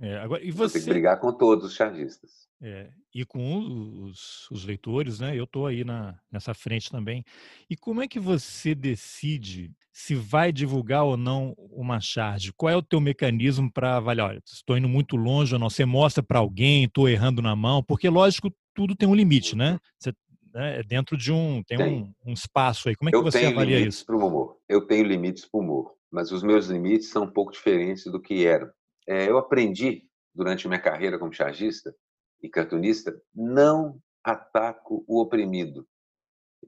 É, 0.01 0.17
agora, 0.17 0.43
e 0.43 0.51
você... 0.51 0.79
Tem 0.79 0.83
que 0.83 0.91
brigar 0.91 1.21
com 1.21 1.33
todos 1.33 1.67
os 1.67 1.75
chargistas. 1.75 2.49
É, 2.63 2.91
e 3.15 3.25
com 3.25 4.05
os, 4.05 4.51
os, 4.51 4.65
leitores, 4.65 5.21
né? 5.21 5.39
Eu 5.39 5.45
estou 5.45 5.67
aí 5.67 5.85
na, 5.85 6.19
nessa 6.31 6.55
frente 6.55 6.91
também. 6.91 7.25
E 7.69 7.77
como 7.77 8.03
é 8.03 8.09
que 8.09 8.21
você 8.21 8.75
decide 8.75 9.73
se 9.93 10.15
vai 10.15 10.53
divulgar 10.53 11.05
ou 11.05 11.17
não 11.17 11.55
uma 11.71 12.01
charge? 12.01 12.53
Qual 12.53 12.71
é 12.71 12.77
o 12.77 12.83
teu 12.83 13.01
mecanismo 13.01 13.71
para 13.73 13.97
avaliar? 13.97 14.31
Olha, 14.31 14.43
estou 14.45 14.77
indo 14.77 14.89
muito 14.89 15.17
longe 15.17 15.55
ou 15.55 15.59
não? 15.59 15.71
Você 15.71 15.85
mostra 15.85 16.23
para 16.23 16.39
alguém, 16.39 16.85
estou 16.85 17.09
errando 17.09 17.43
na 17.43 17.57
mão? 17.57 17.83
Porque, 17.83 18.09
lógico, 18.09 18.51
tudo 18.75 18.95
tem 18.95 19.09
um 19.09 19.15
limite, 19.15 19.57
né? 19.57 19.79
Você, 19.99 20.13
né, 20.53 20.81
é 20.81 20.83
dentro 20.83 21.17
de 21.17 21.33
um 21.33 21.63
tem, 21.63 21.79
tem. 21.79 22.15
Um, 22.25 22.31
um, 22.31 22.33
espaço 22.33 22.89
aí. 22.89 22.97
Como 22.97 23.09
é 23.09 23.13
que 23.13 23.17
eu 23.17 23.23
você 23.23 23.47
avalia 23.47 23.81
isso? 23.81 24.05
Pro 24.05 24.19
humor. 24.19 24.57
Eu 24.69 24.87
tenho 24.87 25.05
limites 25.05 25.47
para 25.47 25.59
o 25.59 25.63
humor, 25.63 25.95
mas 26.11 26.31
os 26.31 26.43
meus 26.43 26.67
limites 26.67 27.09
são 27.09 27.25
um 27.25 27.31
pouco 27.31 27.53
diferentes 27.53 28.05
do 28.05 28.21
que 28.21 28.47
eram. 28.47 28.71
É, 29.07 29.29
eu 29.29 29.39
aprendi 29.39 30.09
durante 30.35 30.69
minha 30.69 30.81
carreira 30.81 31.19
como 31.19 31.33
chargista 31.33 31.95
e 32.43 32.49
cartunista, 32.49 33.15
não 33.35 34.01
ataco 34.25 35.05
o 35.07 35.21
oprimido. 35.21 35.87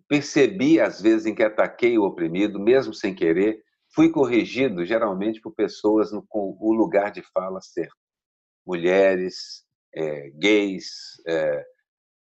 Percebi 0.09 0.81
às 0.81 1.01
vezes 1.01 1.27
em 1.27 1.35
que 1.35 1.43
ataquei 1.43 1.99
o 1.99 2.05
oprimido, 2.05 2.59
mesmo 2.59 2.93
sem 2.93 3.15
querer, 3.15 3.62
fui 3.95 4.11
corrigido 4.11 4.85
geralmente 4.85 5.41
por 5.41 5.55
pessoas 5.55 6.12
no, 6.12 6.25
com 6.27 6.57
o 6.59 6.73
lugar 6.73 7.11
de 7.12 7.23
fala 7.33 7.61
certo. 7.61 7.97
mulheres, 8.67 9.65
é, 9.95 10.31
gays, 10.31 11.21
é, 11.27 11.65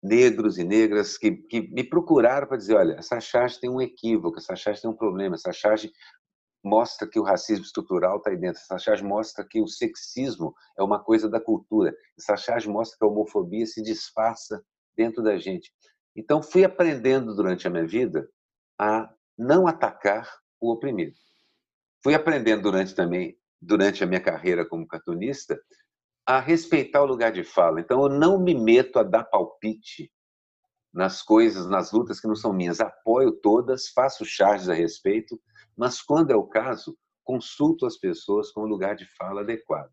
negros 0.02 0.58
e 0.58 0.64
negras 0.64 1.18
que, 1.18 1.32
que 1.32 1.62
me 1.62 1.84
procuraram 1.84 2.48
para 2.48 2.58
dizer, 2.58 2.76
olha, 2.76 2.94
essa 2.94 3.20
charge 3.20 3.60
tem 3.60 3.70
um 3.70 3.82
equívoco, 3.82 4.38
essa 4.40 4.56
charge 4.56 4.82
tem 4.82 4.90
um 4.90 4.96
problema, 4.96 5.36
essa 5.36 5.52
charge 5.52 5.92
mostra 6.64 7.08
que 7.08 7.20
o 7.20 7.24
racismo 7.24 7.66
estrutural 7.66 8.18
está 8.18 8.30
aí 8.30 8.38
dentro, 8.38 8.62
essa 8.62 8.78
charge 8.78 9.04
mostra 9.04 9.46
que 9.46 9.62
o 9.62 9.68
sexismo 9.68 10.54
é 10.78 10.84
uma 10.84 11.04
coisa 11.04 11.30
da 11.30 11.40
cultura, 11.40 11.96
essa 12.18 12.38
charge 12.38 12.70
mostra 12.70 12.98
que 12.98 13.04
a 13.04 13.08
homofobia 13.08 13.66
se 13.66 13.82
disfarça 13.82 14.64
dentro 14.96 15.24
da 15.24 15.38
gente. 15.38 15.74
Então, 16.16 16.42
fui 16.42 16.64
aprendendo 16.64 17.36
durante 17.36 17.68
a 17.68 17.70
minha 17.70 17.88
vida 17.88 18.30
a 18.80 19.12
não 19.38 19.66
atacar 19.66 20.30
o 20.60 20.72
oprimido. 20.72 21.16
Fui 22.04 22.14
aprendendo 22.14 22.64
durante 22.64 22.94
também 22.94 23.38
durante 23.62 24.04
a 24.04 24.08
minha 24.08 24.20
carreira 24.20 24.66
como 24.66 24.88
cartunista 24.88 25.60
a 26.26 26.40
respeitar 26.40 27.02
o 27.02 27.06
lugar 27.06 27.32
de 27.32 27.44
fala. 27.44 27.80
Então, 27.80 28.04
eu 28.04 28.10
não 28.10 28.40
me 28.40 28.54
meto 28.54 29.00
a 29.00 29.04
dar 29.04 29.24
palpite 29.24 30.12
nas 30.94 31.22
coisas, 31.22 31.68
nas 31.68 31.92
lutas 31.92 32.20
que 32.20 32.28
não 32.28 32.36
são 32.36 32.54
minhas. 32.54 32.80
Apoio 32.80 33.32
todas, 33.32 33.88
faço 33.90 34.26
charges 34.26 34.70
a 34.70 34.74
respeito, 34.74 35.40
mas 35.82 36.00
quando 36.00 36.30
é 36.30 36.36
o 36.36 36.46
caso, 36.46 36.96
consulto 37.24 37.88
as 37.88 37.98
pessoas 37.98 38.52
com 38.52 38.62
o 38.62 38.68
lugar 38.68 38.96
de 38.96 39.04
fala 39.18 39.42
adequado. 39.42 39.90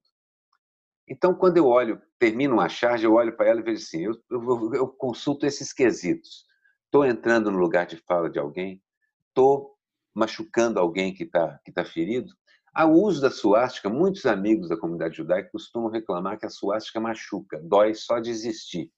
Então, 1.09 1.35
quando 1.35 1.57
eu 1.57 1.67
olho, 1.67 1.99
termino 2.19 2.53
uma 2.53 2.69
charge, 2.69 3.07
eu 3.07 3.15
olho 3.15 3.35
para 3.35 3.49
ela 3.49 3.61
e 3.61 3.63
vejo 3.63 3.83
assim: 3.83 4.05
eu, 4.05 4.13
eu, 4.31 4.75
eu 4.75 4.87
consulto 4.87 5.47
esses 5.47 5.73
quesitos. 5.73 6.45
Estou 6.85 7.07
entrando 7.07 7.51
no 7.51 7.57
lugar 7.57 7.87
de 7.87 7.97
fala 8.07 8.29
de 8.29 8.39
alguém? 8.39 8.83
Estou 9.29 9.79
machucando 10.15 10.79
alguém 10.79 11.15
que 11.15 11.25
está 11.25 11.59
que 11.65 11.73
tá 11.73 11.87
ferido? 11.87 12.35
Ao 12.75 12.93
uso 12.93 13.23
da 13.23 13.31
suástica, 13.31 13.89
muitos 13.89 14.27
amigos 14.27 14.69
da 14.69 14.77
comunidade 14.77 15.17
judaica 15.17 15.49
costumam 15.51 15.91
reclamar 15.91 16.39
que 16.39 16.45
a 16.45 16.51
suástica 16.51 17.01
machuca, 17.01 17.59
dói 17.63 17.95
só 17.95 18.19
de 18.19 18.29
existir. 18.29 18.93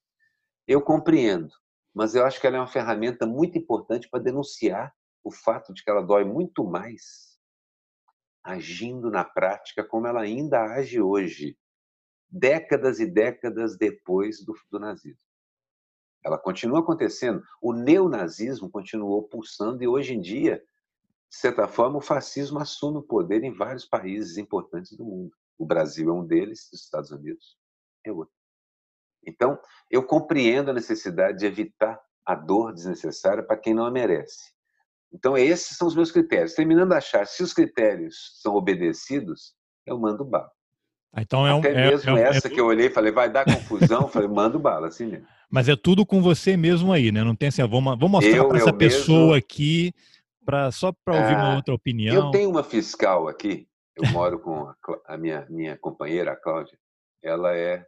Eu 0.67 0.83
compreendo, 0.83 1.55
mas 1.95 2.17
eu 2.17 2.27
acho 2.27 2.41
que 2.41 2.49
ela 2.49 2.57
é 2.57 2.61
uma 2.61 2.67
ferramenta 2.67 3.29
muito 3.29 3.57
importante 3.57 4.09
para 4.11 4.19
denunciar 4.19 4.93
o 5.23 5.31
fato 5.31 5.73
de 5.73 5.83
que 5.83 5.91
ela 5.91 6.03
dói 6.03 6.25
muito 6.25 6.65
mais 6.65 7.39
agindo 8.43 9.11
na 9.11 9.25
prática 9.25 9.85
como 9.85 10.07
ela 10.07 10.23
ainda 10.23 10.63
age 10.63 11.01
hoje, 11.01 11.59
décadas 12.29 12.99
e 12.99 13.07
décadas 13.07 13.77
depois 13.77 14.45
do, 14.45 14.55
do 14.71 14.79
nazismo. 14.79 15.29
Ela 16.25 16.39
continua 16.39 16.81
acontecendo. 16.81 17.43
O 17.61 17.73
neonazismo 17.73 18.71
continuou 18.71 19.23
pulsando 19.29 19.83
e 19.83 19.89
hoje 19.89 20.15
em 20.15 20.21
dia 20.21 20.63
de 21.31 21.37
certa 21.37 21.69
forma, 21.69 21.99
o 21.99 22.01
fascismo 22.01 22.59
assume 22.59 22.99
o 22.99 23.03
poder 23.03 23.45
em 23.45 23.55
vários 23.55 23.87
países 23.87 24.37
importantes 24.37 24.97
do 24.97 25.05
mundo. 25.05 25.33
O 25.57 25.65
Brasil 25.65 26.11
é 26.11 26.13
um 26.13 26.27
deles, 26.27 26.69
os 26.73 26.83
Estados 26.83 27.13
Unidos 27.13 27.57
é 28.05 28.11
outro. 28.11 28.35
Então, 29.25 29.57
eu 29.89 30.05
compreendo 30.05 30.71
a 30.71 30.75
necessidade 30.75 31.39
de 31.39 31.47
evitar 31.47 32.03
a 32.27 32.35
dor 32.35 32.73
desnecessária 32.73 33.45
para 33.45 33.57
quem 33.57 33.73
não 33.73 33.87
a 33.87 33.93
merece. 33.93 34.53
Então, 35.13 35.37
esses 35.37 35.77
são 35.77 35.89
os 35.89 35.95
meus 35.95 36.11
critérios. 36.11 36.55
Terminando 36.55 36.93
a 36.93 36.99
achar, 36.99 37.27
se 37.27 37.43
os 37.43 37.53
critérios 37.53 38.39
são 38.41 38.55
obedecidos, 38.55 39.55
eu 39.87 39.99
mando 39.99 40.25
bala. 40.25 40.51
Ah, 41.13 41.23
então 41.23 41.47
é 41.47 41.53
um, 41.53 41.59
Até 41.59 41.73
é, 41.73 41.91
mesmo 41.91 42.17
é, 42.17 42.23
essa 42.23 42.47
é... 42.47 42.51
que 42.51 42.61
eu 42.61 42.67
olhei 42.67 42.87
e 42.87 42.91
falei, 42.91 43.11
vai 43.11 43.29
dar 43.29 43.45
confusão, 43.45 44.07
falei, 44.09 44.29
mando 44.29 44.59
bala, 44.59 44.89
assim 44.89 45.07
mesmo. 45.07 45.27
Mas 45.51 45.69
é 45.69 45.75
tudo 45.75 46.07
com 46.07 46.23
você 46.23 46.57
mesmo 46.57 46.93
aí, 46.93 47.11
né? 47.11 47.25
Não 47.25 47.35
tem 47.35 47.49
assim, 47.49 47.67
vamos, 47.67 47.99
vamos 47.99 48.11
mostrar 48.11 48.45
para 48.45 48.59
essa 48.59 48.73
pessoa 48.73 49.19
mesmo... 49.19 49.35
aqui 49.35 49.93
pra, 50.45 50.71
só 50.71 50.93
para 50.93 51.17
ouvir 51.17 51.35
uma 51.35 51.57
outra 51.57 51.75
opinião. 51.75 52.15
Eu 52.15 52.31
tenho 52.31 52.49
uma 52.49 52.63
fiscal 52.63 53.27
aqui, 53.27 53.67
eu 53.97 54.09
moro 54.13 54.39
com 54.39 54.69
a, 54.69 54.77
a 55.07 55.17
minha, 55.19 55.45
minha 55.51 55.77
companheira, 55.77 56.33
a 56.33 56.37
Cláudia. 56.37 56.79
Ela 57.21 57.57
é 57.57 57.85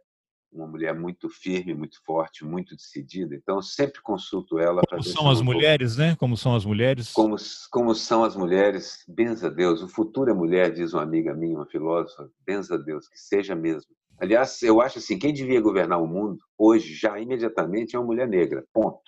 uma 0.53 0.67
mulher 0.67 0.93
muito 0.93 1.29
firme, 1.29 1.73
muito 1.73 2.01
forte, 2.03 2.45
muito 2.45 2.75
decidida. 2.75 3.35
Então, 3.35 3.57
eu 3.57 3.61
sempre 3.61 4.01
consulto 4.01 4.59
ela 4.59 4.81
Como 4.87 5.03
são 5.03 5.29
as 5.29 5.41
mulheres, 5.41 5.97
né? 5.97 6.15
Como 6.15 6.37
são 6.37 6.55
as 6.55 6.65
mulheres? 6.65 7.11
Como, 7.11 7.35
como 7.71 7.95
são 7.95 8.23
as 8.23 8.35
mulheres. 8.35 9.03
Benza 9.07 9.49
Deus. 9.49 9.81
O 9.81 9.87
futuro 9.87 10.29
é 10.29 10.33
mulher, 10.33 10.71
diz 10.71 10.93
uma 10.93 11.03
amiga 11.03 11.33
minha, 11.33 11.57
uma 11.57 11.65
filósofa. 11.65 12.29
Benza 12.45 12.77
Deus, 12.77 13.07
que 13.07 13.19
seja 13.19 13.55
mesmo. 13.55 13.91
Aliás, 14.19 14.61
eu 14.61 14.79
acho 14.79 14.99
assim, 14.99 15.17
quem 15.17 15.33
devia 15.33 15.59
governar 15.59 16.01
o 16.01 16.07
mundo 16.07 16.39
hoje, 16.57 16.93
já 16.93 17.19
imediatamente, 17.19 17.95
é 17.95 17.99
uma 17.99 18.05
mulher 18.05 18.27
negra. 18.27 18.63
Ponto. 18.71 19.01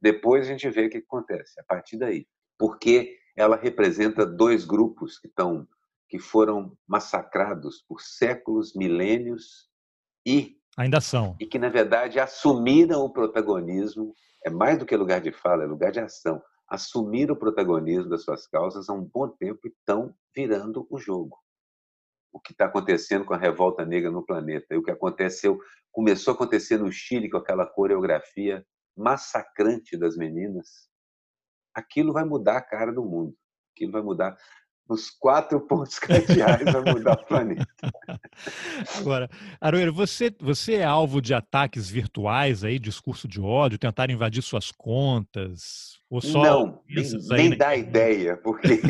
Depois 0.00 0.46
a 0.46 0.50
gente 0.50 0.68
vê 0.68 0.86
o 0.86 0.90
que 0.90 0.98
acontece. 0.98 1.58
A 1.60 1.64
partir 1.64 1.96
daí 1.96 2.26
porque 2.58 3.18
ela 3.36 3.56
representa 3.56 4.24
dois 4.24 4.64
grupos 4.64 5.18
que 5.18 5.26
estão 5.26 5.66
que 6.08 6.18
foram 6.18 6.76
massacrados 6.86 7.82
por 7.88 8.00
séculos, 8.00 8.74
milênios 8.74 9.68
e 10.24 10.56
ainda 10.76 11.00
são 11.00 11.36
e 11.40 11.46
que 11.46 11.58
na 11.58 11.68
verdade 11.68 12.18
assumiram 12.18 13.00
o 13.00 13.12
protagonismo 13.12 14.14
é 14.44 14.50
mais 14.50 14.78
do 14.78 14.86
que 14.86 14.96
lugar 14.96 15.20
de 15.20 15.32
fala, 15.32 15.64
é 15.64 15.66
lugar 15.66 15.90
de 15.90 16.00
ação. 16.00 16.42
Assumiram 16.68 17.34
o 17.34 17.38
protagonismo 17.38 18.10
das 18.10 18.24
suas 18.24 18.46
causas 18.46 18.88
há 18.88 18.92
um 18.92 19.02
bom 19.02 19.28
tempo 19.28 19.60
e 19.64 19.70
estão 19.70 20.14
virando 20.34 20.86
o 20.90 20.98
jogo. 20.98 21.38
O 22.32 22.40
que 22.40 22.52
está 22.52 22.66
acontecendo 22.66 23.24
com 23.24 23.32
a 23.32 23.38
revolta 23.38 23.84
negra 23.86 24.10
no 24.10 24.24
planeta 24.24 24.66
e 24.70 24.76
o 24.76 24.82
que 24.82 24.90
aconteceu 24.90 25.58
começou 25.90 26.32
a 26.32 26.34
acontecer 26.34 26.78
no 26.78 26.92
Chile 26.92 27.30
com 27.30 27.38
aquela 27.38 27.64
coreografia 27.64 28.66
massacrante 28.96 29.96
das 29.96 30.16
meninas 30.16 30.88
aquilo 31.74 32.12
vai 32.12 32.24
mudar 32.24 32.56
a 32.56 32.62
cara 32.62 32.92
do 32.92 33.04
mundo. 33.04 33.36
Aquilo 33.74 33.92
vai 33.92 34.02
mudar 34.02 34.36
os 34.88 35.10
quatro 35.10 35.60
pontos 35.60 35.98
cardeais 36.00 36.64
vai 36.64 36.92
mudar 36.92 37.14
o 37.14 37.26
planeta. 37.26 37.66
Agora, 38.98 39.30
Aroeiro, 39.60 39.92
você, 39.92 40.34
você 40.40 40.74
é 40.74 40.84
alvo 40.84 41.20
de 41.20 41.34
ataques 41.34 41.88
virtuais 41.88 42.64
aí, 42.64 42.78
discurso 42.78 43.26
de 43.26 43.40
ódio, 43.40 43.78
tentar 43.78 44.10
invadir 44.10 44.42
suas 44.42 44.70
contas? 44.70 45.98
Ou 46.10 46.20
só 46.20 46.42
Não, 46.42 46.82
nem, 46.88 47.04
nem 47.30 47.56
dá 47.56 47.74
ideia, 47.74 48.36
porque. 48.36 48.80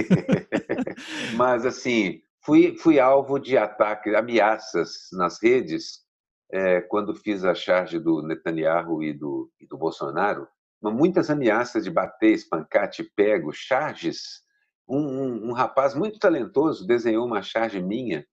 Mas, 1.36 1.64
assim, 1.64 2.20
fui, 2.40 2.76
fui 2.76 2.98
alvo 2.98 3.38
de 3.38 3.56
ataques, 3.56 4.14
ameaças 4.14 5.08
nas 5.12 5.42
redes 5.42 6.04
é, 6.52 6.80
quando 6.80 7.14
fiz 7.14 7.44
a 7.44 7.54
charge 7.54 7.98
do 7.98 8.22
Netanyahu 8.22 9.02
e 9.02 9.12
do, 9.12 9.50
e 9.60 9.66
do 9.66 9.78
Bolsonaro 9.78 10.46
muitas 10.90 11.30
ameaças 11.30 11.84
de 11.84 11.90
bater, 11.90 12.32
espancar, 12.32 12.88
te 12.90 13.04
pego, 13.04 13.52
charges. 13.52 14.42
Um, 14.86 14.98
um, 14.98 15.48
um, 15.48 15.52
rapaz 15.52 15.94
muito 15.94 16.18
talentoso 16.18 16.86
desenhou 16.86 17.26
uma 17.26 17.42
charge 17.42 17.80
minha, 17.80 18.26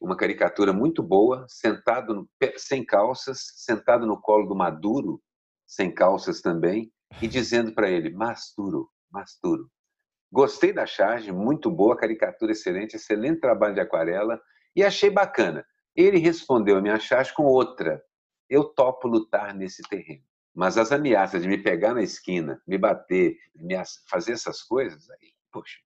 uma 0.00 0.16
caricatura 0.16 0.72
muito 0.72 1.02
boa, 1.02 1.44
sentado 1.48 2.14
no, 2.14 2.30
sem 2.56 2.84
calças, 2.84 3.40
sentado 3.56 4.06
no 4.06 4.20
colo 4.20 4.46
do 4.46 4.54
Maduro, 4.54 5.20
sem 5.66 5.92
calças 5.92 6.40
também, 6.40 6.92
e 7.20 7.26
dizendo 7.26 7.74
para 7.74 7.90
ele: 7.90 8.10
Masturo, 8.10 8.88
Masturo. 9.10 9.68
Gostei 10.32 10.72
da 10.72 10.86
charge, 10.86 11.32
muito 11.32 11.70
boa, 11.70 11.96
caricatura 11.96 12.52
excelente, 12.52 12.94
excelente 12.94 13.40
trabalho 13.40 13.74
de 13.74 13.80
aquarela, 13.80 14.40
e 14.76 14.84
achei 14.84 15.10
bacana. 15.10 15.66
Ele 15.94 16.18
respondeu 16.18 16.76
a 16.76 16.80
minha 16.80 17.00
charge 17.00 17.34
com 17.34 17.42
outra: 17.42 18.00
Eu 18.48 18.64
topo 18.64 19.08
lutar 19.08 19.54
nesse 19.54 19.82
terreno. 19.82 20.22
Mas 20.54 20.76
as 20.78 20.92
ameaças 20.92 21.42
de 21.42 21.48
me 21.48 21.58
pegar 21.58 21.94
na 21.94 22.02
esquina, 22.02 22.60
me 22.66 22.76
bater, 22.76 23.36
me 23.54 23.74
fazer 24.08 24.32
essas 24.32 24.62
coisas, 24.62 25.08
aí, 25.10 25.32
poxa. 25.52 25.78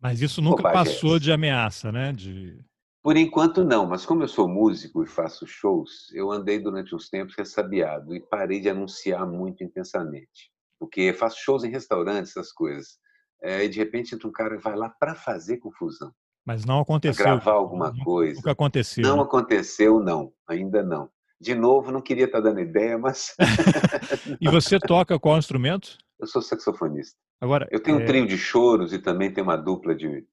Mas 0.00 0.20
isso 0.20 0.42
nunca 0.42 0.62
passou 0.64 1.18
de 1.18 1.30
ameaça, 1.30 1.92
né? 1.92 2.12
De... 2.12 2.58
Por 3.02 3.16
enquanto 3.16 3.64
não, 3.64 3.86
mas 3.86 4.04
como 4.04 4.22
eu 4.22 4.28
sou 4.28 4.48
músico 4.48 5.02
e 5.02 5.06
faço 5.06 5.46
shows, 5.46 6.10
eu 6.12 6.30
andei 6.30 6.58
durante 6.58 6.94
uns 6.94 7.08
tempos 7.08 7.34
ressabiado 7.36 8.14
e 8.14 8.20
parei 8.20 8.60
de 8.60 8.68
anunciar 8.68 9.26
muito 9.26 9.62
intensamente. 9.62 10.50
Porque 10.78 11.12
faço 11.12 11.36
shows 11.40 11.62
em 11.62 11.70
restaurantes, 11.70 12.30
essas 12.36 12.52
coisas. 12.52 12.98
É, 13.42 13.64
e 13.64 13.68
de 13.68 13.78
repente 13.78 14.14
entra 14.14 14.28
um 14.28 14.32
cara 14.32 14.54
e 14.54 14.58
vai 14.58 14.76
lá 14.76 14.88
para 14.88 15.14
fazer 15.14 15.58
confusão. 15.58 16.12
Mas 16.44 16.64
não 16.64 16.80
aconteceu. 16.80 17.24
Gravar 17.24 17.52
alguma 17.52 17.92
coisa. 18.04 18.36
Nunca 18.36 18.52
aconteceu. 18.52 19.02
Não 19.02 19.20
aconteceu, 19.20 20.00
não. 20.00 20.32
Ainda 20.48 20.82
não. 20.82 21.08
De 21.40 21.54
novo, 21.54 21.90
não 21.90 22.00
queria 22.00 22.26
estar 22.26 22.40
dando 22.40 22.60
ideia, 22.60 22.98
mas. 22.98 23.34
e 24.40 24.48
você 24.48 24.78
toca 24.78 25.18
qual 25.18 25.38
instrumento? 25.38 25.98
Eu 26.20 26.26
sou 26.26 26.40
saxofonista. 26.40 27.16
Agora, 27.42 27.66
eu 27.72 27.82
tenho 27.82 27.98
é... 27.98 28.02
um 28.04 28.06
trio 28.06 28.24
de 28.24 28.38
choros 28.38 28.92
e 28.92 29.00
também 29.00 29.32
tenho 29.32 29.44
uma 29.44 29.56
dupla 29.56 29.96
de, 29.96 30.24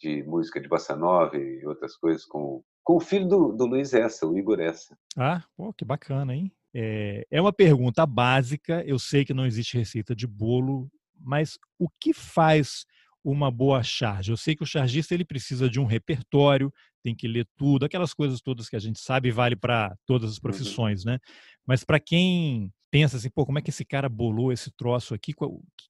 de 0.00 0.22
música 0.22 0.58
de 0.58 0.66
bossa 0.66 0.96
nova 0.96 1.36
e 1.36 1.62
outras 1.66 1.94
coisas 1.98 2.24
com, 2.24 2.64
com 2.82 2.96
o 2.96 3.00
filho 3.00 3.28
do, 3.28 3.52
do 3.52 3.66
Luiz 3.66 3.92
Essa, 3.92 4.26
o 4.26 4.38
Igor 4.38 4.58
Essa. 4.58 4.96
Ah, 5.18 5.44
pô, 5.54 5.70
que 5.74 5.84
bacana, 5.84 6.34
hein? 6.34 6.50
É, 6.74 7.26
é 7.30 7.40
uma 7.42 7.52
pergunta 7.52 8.06
básica. 8.06 8.82
Eu 8.86 8.98
sei 8.98 9.22
que 9.22 9.34
não 9.34 9.44
existe 9.44 9.76
receita 9.76 10.16
de 10.16 10.26
bolo, 10.26 10.90
mas 11.20 11.58
o 11.78 11.90
que 12.00 12.14
faz 12.14 12.86
uma 13.22 13.50
boa 13.50 13.82
charge? 13.82 14.30
Eu 14.30 14.36
sei 14.38 14.56
que 14.56 14.62
o 14.62 14.66
chargista 14.66 15.12
ele 15.12 15.26
precisa 15.26 15.68
de 15.68 15.78
um 15.78 15.84
repertório, 15.84 16.72
tem 17.02 17.14
que 17.14 17.28
ler 17.28 17.46
tudo, 17.54 17.84
aquelas 17.84 18.14
coisas 18.14 18.40
todas 18.40 18.70
que 18.70 18.76
a 18.76 18.80
gente 18.80 18.98
sabe 18.98 19.30
vale 19.30 19.56
para 19.56 19.94
todas 20.06 20.30
as 20.30 20.36
uhum. 20.36 20.42
profissões, 20.42 21.04
uhum. 21.04 21.12
né? 21.12 21.18
Mas 21.66 21.84
para 21.84 22.00
quem 22.00 22.72
pensa 22.96 23.18
assim, 23.18 23.28
pô, 23.28 23.44
como 23.44 23.58
é 23.58 23.62
que 23.62 23.68
esse 23.68 23.84
cara 23.84 24.08
bolou 24.08 24.50
esse 24.50 24.70
troço 24.70 25.12
aqui? 25.12 25.34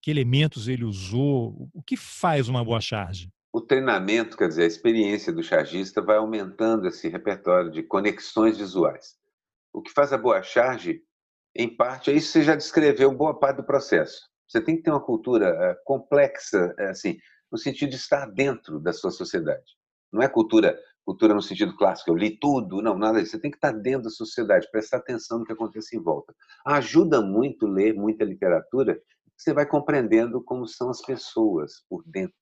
que 0.03 0.11
elementos 0.11 0.67
ele 0.67 0.85
usou? 0.85 1.71
O 1.73 1.81
que 1.81 1.97
faz 1.97 2.49
uma 2.49 2.65
boa 2.65 2.81
charge? 2.81 3.31
o 3.53 3.61
treinamento, 3.63 4.37
quer 4.37 4.49
dizer, 4.49 4.65
a 4.65 4.67
experiência 4.67 5.33
do 5.33 5.43
chargista 5.43 6.03
vai 6.03 6.19
aumentando 6.19 6.87
esse 6.87 7.09
repertório 7.09 7.71
de 7.71 7.83
conexões 7.83 8.59
visuais. 8.59 9.15
O 9.73 9.81
que 9.81 9.91
faz 9.93 10.13
a 10.13 10.19
boa 10.19 10.43
charge, 10.43 11.01
em 11.57 11.75
parte, 11.75 12.11
é 12.11 12.15
isso 12.15 12.27
que 12.27 12.33
você 12.33 12.43
já 12.43 12.55
descreveu 12.55 13.11
boa 13.15 13.39
parte 13.39 13.57
do 13.57 13.65
processo. 13.65 14.21
Você 14.47 14.61
tem 14.61 14.77
que 14.77 14.83
ter 14.83 14.91
uma 14.91 15.03
cultura 15.03 15.47
eh, 15.49 15.77
complexa, 15.87 16.75
eh, 16.79 16.91
assim, 16.91 17.17
no 17.51 17.57
sentido 17.57 17.89
de 17.89 17.97
estar 17.97 18.27
dentro 18.27 18.79
da 18.79 18.93
sua 18.93 19.11
sociedade. 19.11 19.65
Não 20.13 20.21
é 20.21 20.29
cultura, 20.29 20.79
cultura 21.07 21.33
no 21.33 21.41
sentido 21.41 21.77
clássico, 21.77 22.11
eu 22.11 22.17
li 22.17 22.37
tudo, 22.37 22.83
não, 22.83 22.99
nada 22.99 23.21
disso. 23.21 23.33
Você 23.33 23.41
tem 23.41 23.51
que 23.51 23.57
estar 23.57 23.71
dentro 23.71 24.03
da 24.03 24.11
sociedade, 24.11 24.69
prestar 24.73 24.97
atenção 24.97 25.39
no 25.39 25.45
que 25.45 25.53
acontece 25.53 25.97
em 25.97 26.03
volta. 26.03 26.35
Ajuda 26.67 27.23
muito 27.23 27.65
ler 27.67 27.95
muita 27.95 28.25
literatura, 28.25 29.01
você 29.37 29.55
vai 29.55 29.65
compreendendo 29.65 30.43
como 30.43 30.67
são 30.67 30.91
as 30.91 31.01
pessoas 31.01 31.85
por 31.89 32.03
dentro. 32.05 32.35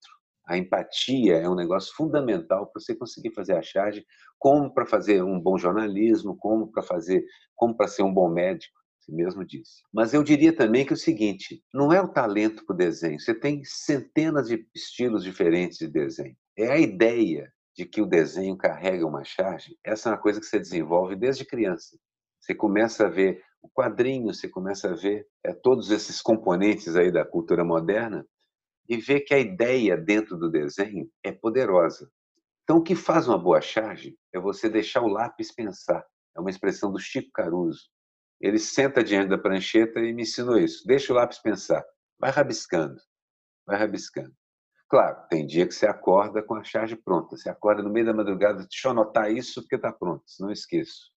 A 0.46 0.56
empatia 0.56 1.36
é 1.36 1.48
um 1.48 1.54
negócio 1.54 1.94
fundamental 1.94 2.66
para 2.66 2.80
você 2.80 2.94
conseguir 2.94 3.34
fazer 3.34 3.54
a 3.54 3.62
charge, 3.62 4.04
como 4.38 4.72
para 4.72 4.86
fazer 4.86 5.22
um 5.22 5.38
bom 5.38 5.58
jornalismo, 5.58 6.36
como 6.36 6.70
para 6.70 6.82
fazer, 6.82 7.24
como 7.54 7.76
para 7.76 7.88
ser 7.88 8.02
um 8.02 8.12
bom 8.12 8.28
médico 8.30 8.74
você 9.04 9.12
mesmo 9.12 9.44
disse. 9.44 9.82
Mas 9.92 10.14
eu 10.14 10.22
diria 10.22 10.54
também 10.54 10.86
que 10.86 10.92
é 10.92 10.96
o 10.96 10.98
seguinte: 10.98 11.62
não 11.72 11.92
é 11.92 12.00
o 12.00 12.08
talento 12.08 12.64
para 12.64 12.74
o 12.74 12.76
desenho, 12.76 13.20
você 13.20 13.34
tem 13.34 13.62
centenas 13.64 14.48
de 14.48 14.66
estilos 14.74 15.22
diferentes 15.22 15.78
de 15.78 15.88
desenho. 15.88 16.34
É 16.56 16.72
a 16.72 16.78
ideia 16.78 17.52
de 17.76 17.84
que 17.84 18.00
o 18.00 18.06
desenho 18.06 18.56
carrega 18.56 19.06
uma 19.06 19.24
charge, 19.24 19.76
essa 19.82 20.08
é 20.08 20.12
uma 20.12 20.18
coisa 20.18 20.38
que 20.40 20.46
você 20.46 20.58
desenvolve 20.58 21.16
desde 21.16 21.44
criança. 21.44 21.98
Você 22.40 22.54
começa 22.54 23.06
a 23.06 23.10
ver 23.10 23.42
o 23.62 23.68
quadrinho, 23.68 24.32
você 24.32 24.48
começa 24.48 24.90
a 24.90 24.94
ver 24.94 25.26
é, 25.42 25.52
todos 25.52 25.90
esses 25.90 26.20
componentes 26.20 26.94
aí 26.94 27.10
da 27.10 27.24
cultura 27.24 27.64
moderna 27.64 28.26
e 28.88 28.96
ver 28.98 29.20
que 29.20 29.32
a 29.34 29.38
ideia 29.38 29.96
dentro 29.96 30.36
do 30.36 30.50
desenho 30.50 31.10
é 31.22 31.32
poderosa. 31.32 32.10
Então, 32.62 32.76
o 32.78 32.82
que 32.82 32.94
faz 32.94 33.26
uma 33.26 33.38
boa 33.38 33.60
charge 33.60 34.16
é 34.32 34.38
você 34.38 34.68
deixar 34.68 35.02
o 35.02 35.08
lápis 35.08 35.52
pensar. 35.52 36.04
É 36.36 36.40
uma 36.40 36.50
expressão 36.50 36.92
do 36.92 36.98
Chico 36.98 37.30
Caruso. 37.32 37.88
Ele 38.40 38.58
senta 38.58 39.02
diante 39.02 39.30
da 39.30 39.38
prancheta 39.38 40.00
e 40.00 40.12
me 40.12 40.22
ensinou 40.22 40.58
isso. 40.58 40.86
Deixa 40.86 41.12
o 41.12 41.16
lápis 41.16 41.38
pensar. 41.38 41.84
Vai 42.18 42.30
rabiscando. 42.30 43.00
Vai 43.66 43.78
rabiscando. 43.78 44.34
Claro, 44.94 45.26
tem 45.28 45.44
dia 45.44 45.66
que 45.66 45.74
você 45.74 45.88
acorda 45.88 46.40
com 46.40 46.54
a 46.54 46.62
charge 46.62 46.94
pronta. 46.94 47.36
Você 47.36 47.48
acorda 47.48 47.82
no 47.82 47.90
meio 47.90 48.06
da 48.06 48.14
madrugada, 48.14 48.60
deixa 48.60 48.86
eu 48.86 48.92
anotar 48.92 49.28
isso 49.28 49.60
porque 49.60 49.74
está 49.74 49.90
pronto, 49.90 50.22
não 50.38 50.52
esqueço. 50.52 51.10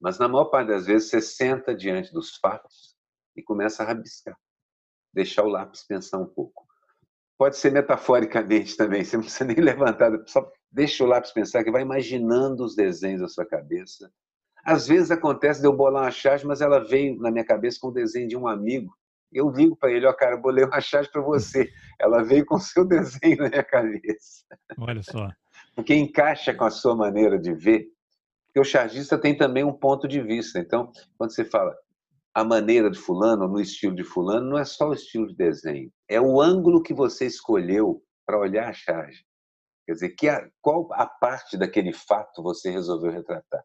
Mas 0.00 0.18
na 0.18 0.26
maior 0.26 0.46
parte 0.46 0.68
das 0.68 0.86
vezes 0.86 1.10
você 1.10 1.20
senta 1.20 1.76
diante 1.76 2.10
dos 2.14 2.38
fatos 2.38 2.96
e 3.36 3.42
começa 3.42 3.82
a 3.82 3.86
rabiscar. 3.86 4.34
Deixar 5.12 5.42
o 5.42 5.48
lápis 5.48 5.84
pensar 5.86 6.16
um 6.16 6.24
pouco. 6.24 6.66
Pode 7.36 7.58
ser 7.58 7.72
metaforicamente 7.72 8.74
também, 8.78 9.04
você 9.04 9.18
não 9.18 9.24
precisa 9.24 9.44
nem 9.44 9.56
levantar, 9.56 10.10
só 10.26 10.50
deixa 10.72 11.04
o 11.04 11.06
lápis 11.06 11.30
pensar, 11.30 11.62
que 11.62 11.70
vai 11.70 11.82
imaginando 11.82 12.64
os 12.64 12.74
desenhos 12.74 13.20
da 13.20 13.28
sua 13.28 13.44
cabeça 13.44 14.10
às 14.64 14.88
vezes 14.88 15.10
acontece 15.10 15.60
de 15.60 15.66
eu 15.66 15.76
bolar 15.76 16.04
uma 16.04 16.10
charge, 16.10 16.46
mas 16.46 16.62
ela 16.62 16.82
veio 16.82 17.20
na 17.20 17.30
minha 17.30 17.44
cabeça 17.44 17.78
com 17.78 17.88
o 17.88 17.92
desenho 17.92 18.26
de 18.26 18.36
um 18.36 18.48
amigo. 18.48 18.96
Eu 19.34 19.50
digo 19.50 19.76
para 19.76 19.90
ele, 19.90 20.06
ó, 20.06 20.12
cara, 20.12 20.36
bolei 20.36 20.64
uma 20.64 20.80
charge 20.80 21.10
para 21.10 21.20
você. 21.20 21.68
Ela 22.00 22.22
veio 22.22 22.46
com 22.46 22.54
o 22.54 22.60
seu 22.60 22.84
desenho 22.88 23.38
na 23.38 23.48
minha 23.48 23.64
cabeça. 23.64 24.44
Olha 24.78 25.02
só. 25.02 25.28
Porque 25.74 25.94
encaixa 25.94 26.54
com 26.54 26.64
a 26.64 26.70
sua 26.70 26.94
maneira 26.94 27.38
de 27.38 27.52
ver. 27.52 27.86
Porque 28.46 28.60
o 28.60 28.64
chargista 28.64 29.18
tem 29.18 29.36
também 29.36 29.64
um 29.64 29.72
ponto 29.72 30.06
de 30.06 30.20
vista. 30.20 30.58
Então, 30.58 30.90
quando 31.18 31.34
você 31.34 31.44
fala 31.44 31.74
a 32.32 32.44
maneira 32.44 32.90
de 32.90 32.98
fulano, 32.98 33.48
no 33.48 33.60
estilo 33.60 33.94
de 33.94 34.04
fulano, 34.04 34.50
não 34.50 34.58
é 34.58 34.64
só 34.64 34.88
o 34.88 34.94
estilo 34.94 35.26
de 35.26 35.36
desenho. 35.36 35.90
É 36.08 36.20
o 36.20 36.40
ângulo 36.40 36.82
que 36.82 36.94
você 36.94 37.26
escolheu 37.26 38.02
para 38.26 38.38
olhar 38.38 38.68
a 38.68 38.72
charge. 38.72 39.24
Quer 39.86 39.92
dizer, 39.92 40.10
que 40.10 40.28
a, 40.28 40.48
qual 40.62 40.88
a 40.92 41.06
parte 41.06 41.56
daquele 41.58 41.92
fato 41.92 42.42
você 42.42 42.70
resolveu 42.70 43.12
retratar 43.12 43.62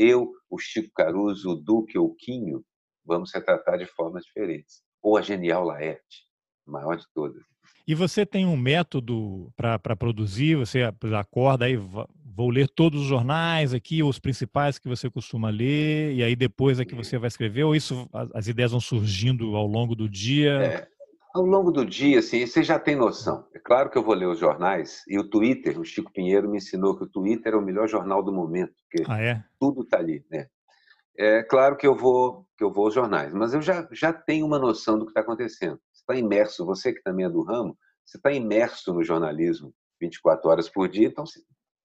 eu, 0.00 0.32
o 0.48 0.58
Chico 0.58 0.90
Caruso, 0.94 1.50
o 1.50 1.54
Duque 1.54 1.98
ou 1.98 2.08
o 2.08 2.14
Quinho, 2.14 2.64
vamos 3.04 3.30
retratar 3.34 3.78
de 3.78 3.86
formas 3.86 4.24
diferentes. 4.24 4.82
Ou 5.02 5.16
a 5.16 5.22
genial 5.22 5.64
Laerte, 5.64 6.24
a 6.66 6.70
maior 6.70 6.96
de 6.96 7.04
todas. 7.14 7.42
E 7.86 7.94
você 7.94 8.24
tem 8.24 8.46
um 8.46 8.56
método 8.56 9.52
para 9.56 9.96
produzir? 9.96 10.56
Você 10.56 10.82
acorda 11.18 11.64
aí, 11.64 11.76
vou 11.76 12.48
ler 12.48 12.68
todos 12.68 13.02
os 13.02 13.06
jornais 13.06 13.74
aqui, 13.74 14.02
os 14.02 14.18
principais 14.18 14.78
que 14.78 14.88
você 14.88 15.10
costuma 15.10 15.50
ler, 15.50 16.14
e 16.14 16.22
aí 16.22 16.36
depois 16.36 16.78
é 16.78 16.84
que 16.84 16.94
você 16.94 17.18
vai 17.18 17.28
escrever? 17.28 17.64
Ou 17.64 17.74
isso, 17.74 18.08
as 18.34 18.46
ideias 18.46 18.70
vão 18.70 18.80
surgindo 18.80 19.56
ao 19.56 19.66
longo 19.66 19.94
do 19.94 20.08
dia? 20.08 20.52
É, 20.62 20.88
ao 21.34 21.44
longo 21.44 21.70
do 21.70 21.84
dia, 21.84 22.20
assim, 22.20 22.46
você 22.46 22.62
já 22.62 22.78
tem 22.78 22.96
noção. 22.96 23.44
É 23.54 23.58
claro 23.58 23.90
que 23.90 23.98
eu 23.98 24.02
vou 24.02 24.14
ler 24.14 24.26
os 24.26 24.38
jornais 24.38 25.02
e 25.08 25.18
o 25.18 25.28
Twitter, 25.28 25.78
o 25.78 25.84
Chico 25.84 26.12
Pinheiro 26.12 26.48
me 26.48 26.58
ensinou 26.58 26.96
que 26.96 27.04
o 27.04 27.08
Twitter 27.08 27.54
é 27.54 27.56
o 27.56 27.62
melhor 27.62 27.88
jornal 27.88 28.22
do 28.22 28.32
momento, 28.32 28.72
porque 28.82 29.10
ah, 29.10 29.20
é? 29.20 29.44
tudo 29.58 29.82
está 29.82 29.98
ali, 29.98 30.24
né? 30.30 30.46
É 31.22 31.42
claro 31.42 31.76
que 31.76 31.86
eu 31.86 31.94
vou 31.94 32.46
que 32.56 32.64
eu 32.64 32.72
vou 32.72 32.86
aos 32.86 32.94
jornais, 32.94 33.32
mas 33.34 33.52
eu 33.52 33.60
já, 33.60 33.86
já 33.92 34.10
tenho 34.10 34.46
uma 34.46 34.58
noção 34.58 34.98
do 34.98 35.04
que 35.04 35.10
está 35.10 35.20
acontecendo. 35.20 35.78
Você 35.92 36.00
está 36.00 36.14
imerso, 36.14 36.64
você 36.64 36.94
que 36.94 37.02
também 37.02 37.26
é 37.26 37.28
do 37.28 37.42
ramo, 37.42 37.76
você 38.06 38.16
está 38.16 38.32
imerso 38.32 38.94
no 38.94 39.04
jornalismo 39.04 39.74
24 40.00 40.48
horas 40.48 40.68
por 40.70 40.88
dia, 40.88 41.08
então 41.08 41.26
você, 41.26 41.40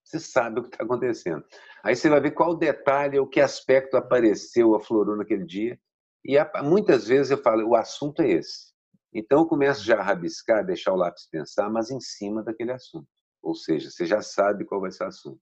você 0.05 0.21
sabe 0.21 0.61
o 0.61 0.63
que 0.63 0.69
está 0.69 0.85
acontecendo. 0.85 1.43
Aí 1.83 1.97
você 1.97 2.09
vai 2.09 2.21
ver 2.21 2.31
qual 2.31 2.55
detalhe, 2.55 3.19
o 3.19 3.27
que 3.27 3.41
aspecto 3.41 3.97
apareceu, 3.97 4.73
aflorou 4.73 5.17
naquele 5.17 5.45
dia. 5.45 5.77
E 6.23 6.37
muitas 6.63 7.05
vezes 7.05 7.29
eu 7.29 7.37
falo, 7.37 7.67
o 7.67 7.75
assunto 7.75 8.21
é 8.21 8.31
esse. 8.31 8.73
Então, 9.13 9.39
eu 9.39 9.47
começo 9.47 9.83
já 9.83 9.99
a 9.99 10.03
rabiscar, 10.03 10.65
deixar 10.65 10.93
o 10.93 10.97
lápis 10.97 11.27
pensar, 11.29 11.69
mas 11.69 11.91
em 11.91 11.99
cima 11.99 12.41
daquele 12.41 12.71
assunto. 12.71 13.07
Ou 13.41 13.53
seja, 13.53 13.91
você 13.91 14.05
já 14.05 14.21
sabe 14.21 14.63
qual 14.63 14.79
vai 14.79 14.91
ser 14.91 15.03
o 15.03 15.07
assunto. 15.07 15.41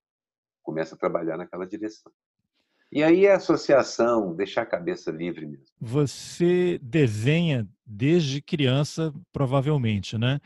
Começa 0.64 0.96
a 0.96 0.98
trabalhar 0.98 1.38
naquela 1.38 1.68
direção. 1.68 2.12
E 2.94 3.02
aí 3.02 3.26
é 3.26 3.34
associação, 3.34 4.36
deixar 4.36 4.62
a 4.62 4.68
cabeça 4.68 5.10
livre 5.10 5.48
mesmo. 5.48 5.66
Você 5.82 6.80
desenha 6.80 7.68
desde 7.84 8.40
criança, 8.40 9.12
provavelmente, 9.32 10.16
né? 10.16 10.40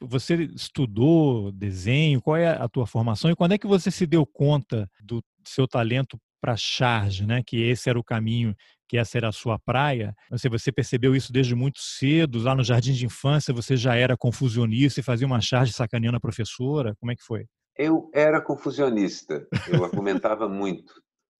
Você 0.00 0.34
estudou 0.54 1.52
desenho? 1.52 2.22
Qual 2.22 2.36
é 2.36 2.48
a 2.48 2.66
tua 2.66 2.86
formação? 2.86 3.30
E 3.30 3.36
quando 3.36 3.52
é 3.52 3.58
que 3.58 3.66
você 3.66 3.90
se 3.90 4.06
deu 4.06 4.24
conta 4.24 4.88
do 5.02 5.22
seu 5.46 5.68
talento 5.68 6.18
para 6.40 6.56
charge, 6.56 7.26
né? 7.26 7.42
Que 7.46 7.62
esse 7.62 7.90
era 7.90 7.98
o 7.98 8.04
caminho 8.04 8.56
que 8.88 8.96
essa 8.96 9.18
era 9.18 9.28
a 9.28 9.32
sua 9.32 9.58
praia. 9.58 10.14
Você, 10.30 10.48
você 10.48 10.72
percebeu 10.72 11.14
isso 11.14 11.32
desde 11.32 11.54
muito 11.54 11.80
cedo, 11.80 12.42
lá 12.42 12.54
no 12.54 12.64
jardim 12.64 12.92
de 12.92 13.06
infância 13.06 13.52
você 13.52 13.76
já 13.76 13.94
era 13.94 14.16
confusionista 14.18 15.00
e 15.00 15.02
fazia 15.02 15.26
uma 15.26 15.40
charge 15.40 15.72
sacaneando 15.72 16.16
a 16.16 16.20
professora? 16.20 16.94
Como 17.00 17.12
é 17.12 17.16
que 17.16 17.22
foi? 17.22 17.46
Eu 17.76 18.10
era 18.14 18.38
confusionista, 18.38 19.46
eu 19.66 19.82
argumentava 19.82 20.46
muito. 20.46 20.92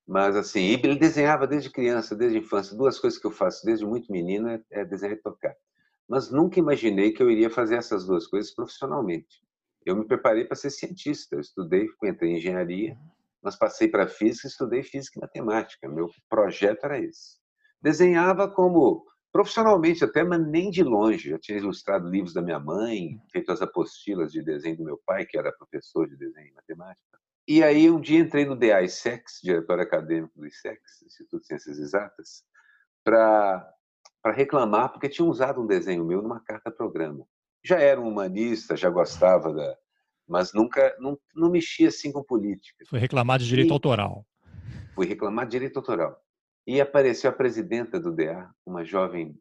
Mas 0.06 0.36
assim, 0.36 0.60
ele 0.60 0.96
desenhava 0.96 1.46
desde 1.46 1.70
criança, 1.70 2.16
desde 2.16 2.38
infância. 2.38 2.76
Duas 2.76 2.98
coisas 2.98 3.18
que 3.18 3.26
eu 3.26 3.30
faço 3.30 3.64
desde 3.64 3.86
muito 3.86 4.10
menino 4.10 4.48
é, 4.48 4.60
é 4.70 4.84
desenhar 4.84 5.16
e 5.16 5.20
tocar. 5.20 5.54
Mas 6.08 6.30
nunca 6.30 6.58
imaginei 6.58 7.12
que 7.12 7.22
eu 7.22 7.30
iria 7.30 7.48
fazer 7.48 7.76
essas 7.76 8.04
duas 8.06 8.26
coisas 8.26 8.54
profissionalmente. 8.54 9.42
Eu 9.86 9.96
me 9.96 10.06
preparei 10.06 10.44
para 10.44 10.56
ser 10.56 10.70
cientista. 10.70 11.36
Eu 11.36 11.40
estudei, 11.40 11.86
entrei 12.04 12.32
em 12.32 12.36
engenharia, 12.36 12.96
mas 13.42 13.56
passei 13.56 13.88
para 13.88 14.06
física, 14.08 14.48
estudei 14.48 14.82
física 14.82 15.18
e 15.18 15.22
matemática. 15.22 15.88
Meu 15.88 16.10
projeto 16.28 16.84
era 16.84 16.98
esse 16.98 17.42
desenhava 17.82 18.48
como 18.48 19.04
profissionalmente 19.32 20.04
até, 20.04 20.22
mas 20.22 20.46
nem 20.46 20.70
de 20.70 20.84
longe. 20.84 21.30
Já 21.30 21.38
tinha 21.38 21.58
ilustrado 21.58 22.08
livros 22.08 22.32
da 22.32 22.40
minha 22.40 22.60
mãe, 22.60 23.20
feito 23.30 23.50
as 23.50 23.60
apostilas 23.60 24.30
de 24.30 24.42
desenho 24.42 24.76
do 24.76 24.84
meu 24.84 25.00
pai, 25.04 25.26
que 25.26 25.36
era 25.36 25.52
professor 25.52 26.08
de 26.08 26.16
desenho 26.16 26.48
e 26.48 26.54
matemática. 26.54 27.18
E 27.46 27.62
aí 27.62 27.90
um 27.90 28.00
dia 28.00 28.20
entrei 28.20 28.44
no 28.44 28.54
DA 28.54 28.82
ISEX, 28.82 29.40
diretor 29.42 29.80
acadêmico 29.80 30.38
do 30.38 30.46
ISEX, 30.46 31.02
Instituto 31.04 31.40
de 31.40 31.46
Ciências 31.48 31.78
Exatas, 31.78 32.44
para 33.04 33.74
reclamar, 34.32 34.92
porque 34.92 35.08
tinham 35.08 35.28
usado 35.28 35.60
um 35.60 35.66
desenho 35.66 36.04
meu 36.04 36.22
numa 36.22 36.40
carta-programa. 36.40 37.26
Já 37.64 37.78
era 37.80 38.00
um 38.00 38.08
humanista, 38.08 38.76
já 38.76 38.88
gostava 38.88 39.52
da... 39.52 39.76
Mas 40.28 40.52
nunca, 40.54 40.94
não, 41.00 41.18
não 41.34 41.50
mexia 41.50 41.88
assim 41.88 42.12
com 42.12 42.22
política. 42.22 42.84
Foi 42.88 42.98
reclamar 42.98 43.40
de 43.40 43.46
direito 43.46 43.70
e, 43.70 43.72
autoral. 43.72 44.24
Fui 44.94 45.06
reclamar 45.06 45.44
de 45.46 45.52
direito 45.52 45.78
autoral. 45.78 46.16
E 46.64 46.80
apareceu 46.80 47.28
a 47.28 47.34
presidenta 47.34 47.98
do 47.98 48.12
DA, 48.12 48.48
uma 48.64 48.84
jovem 48.84 49.36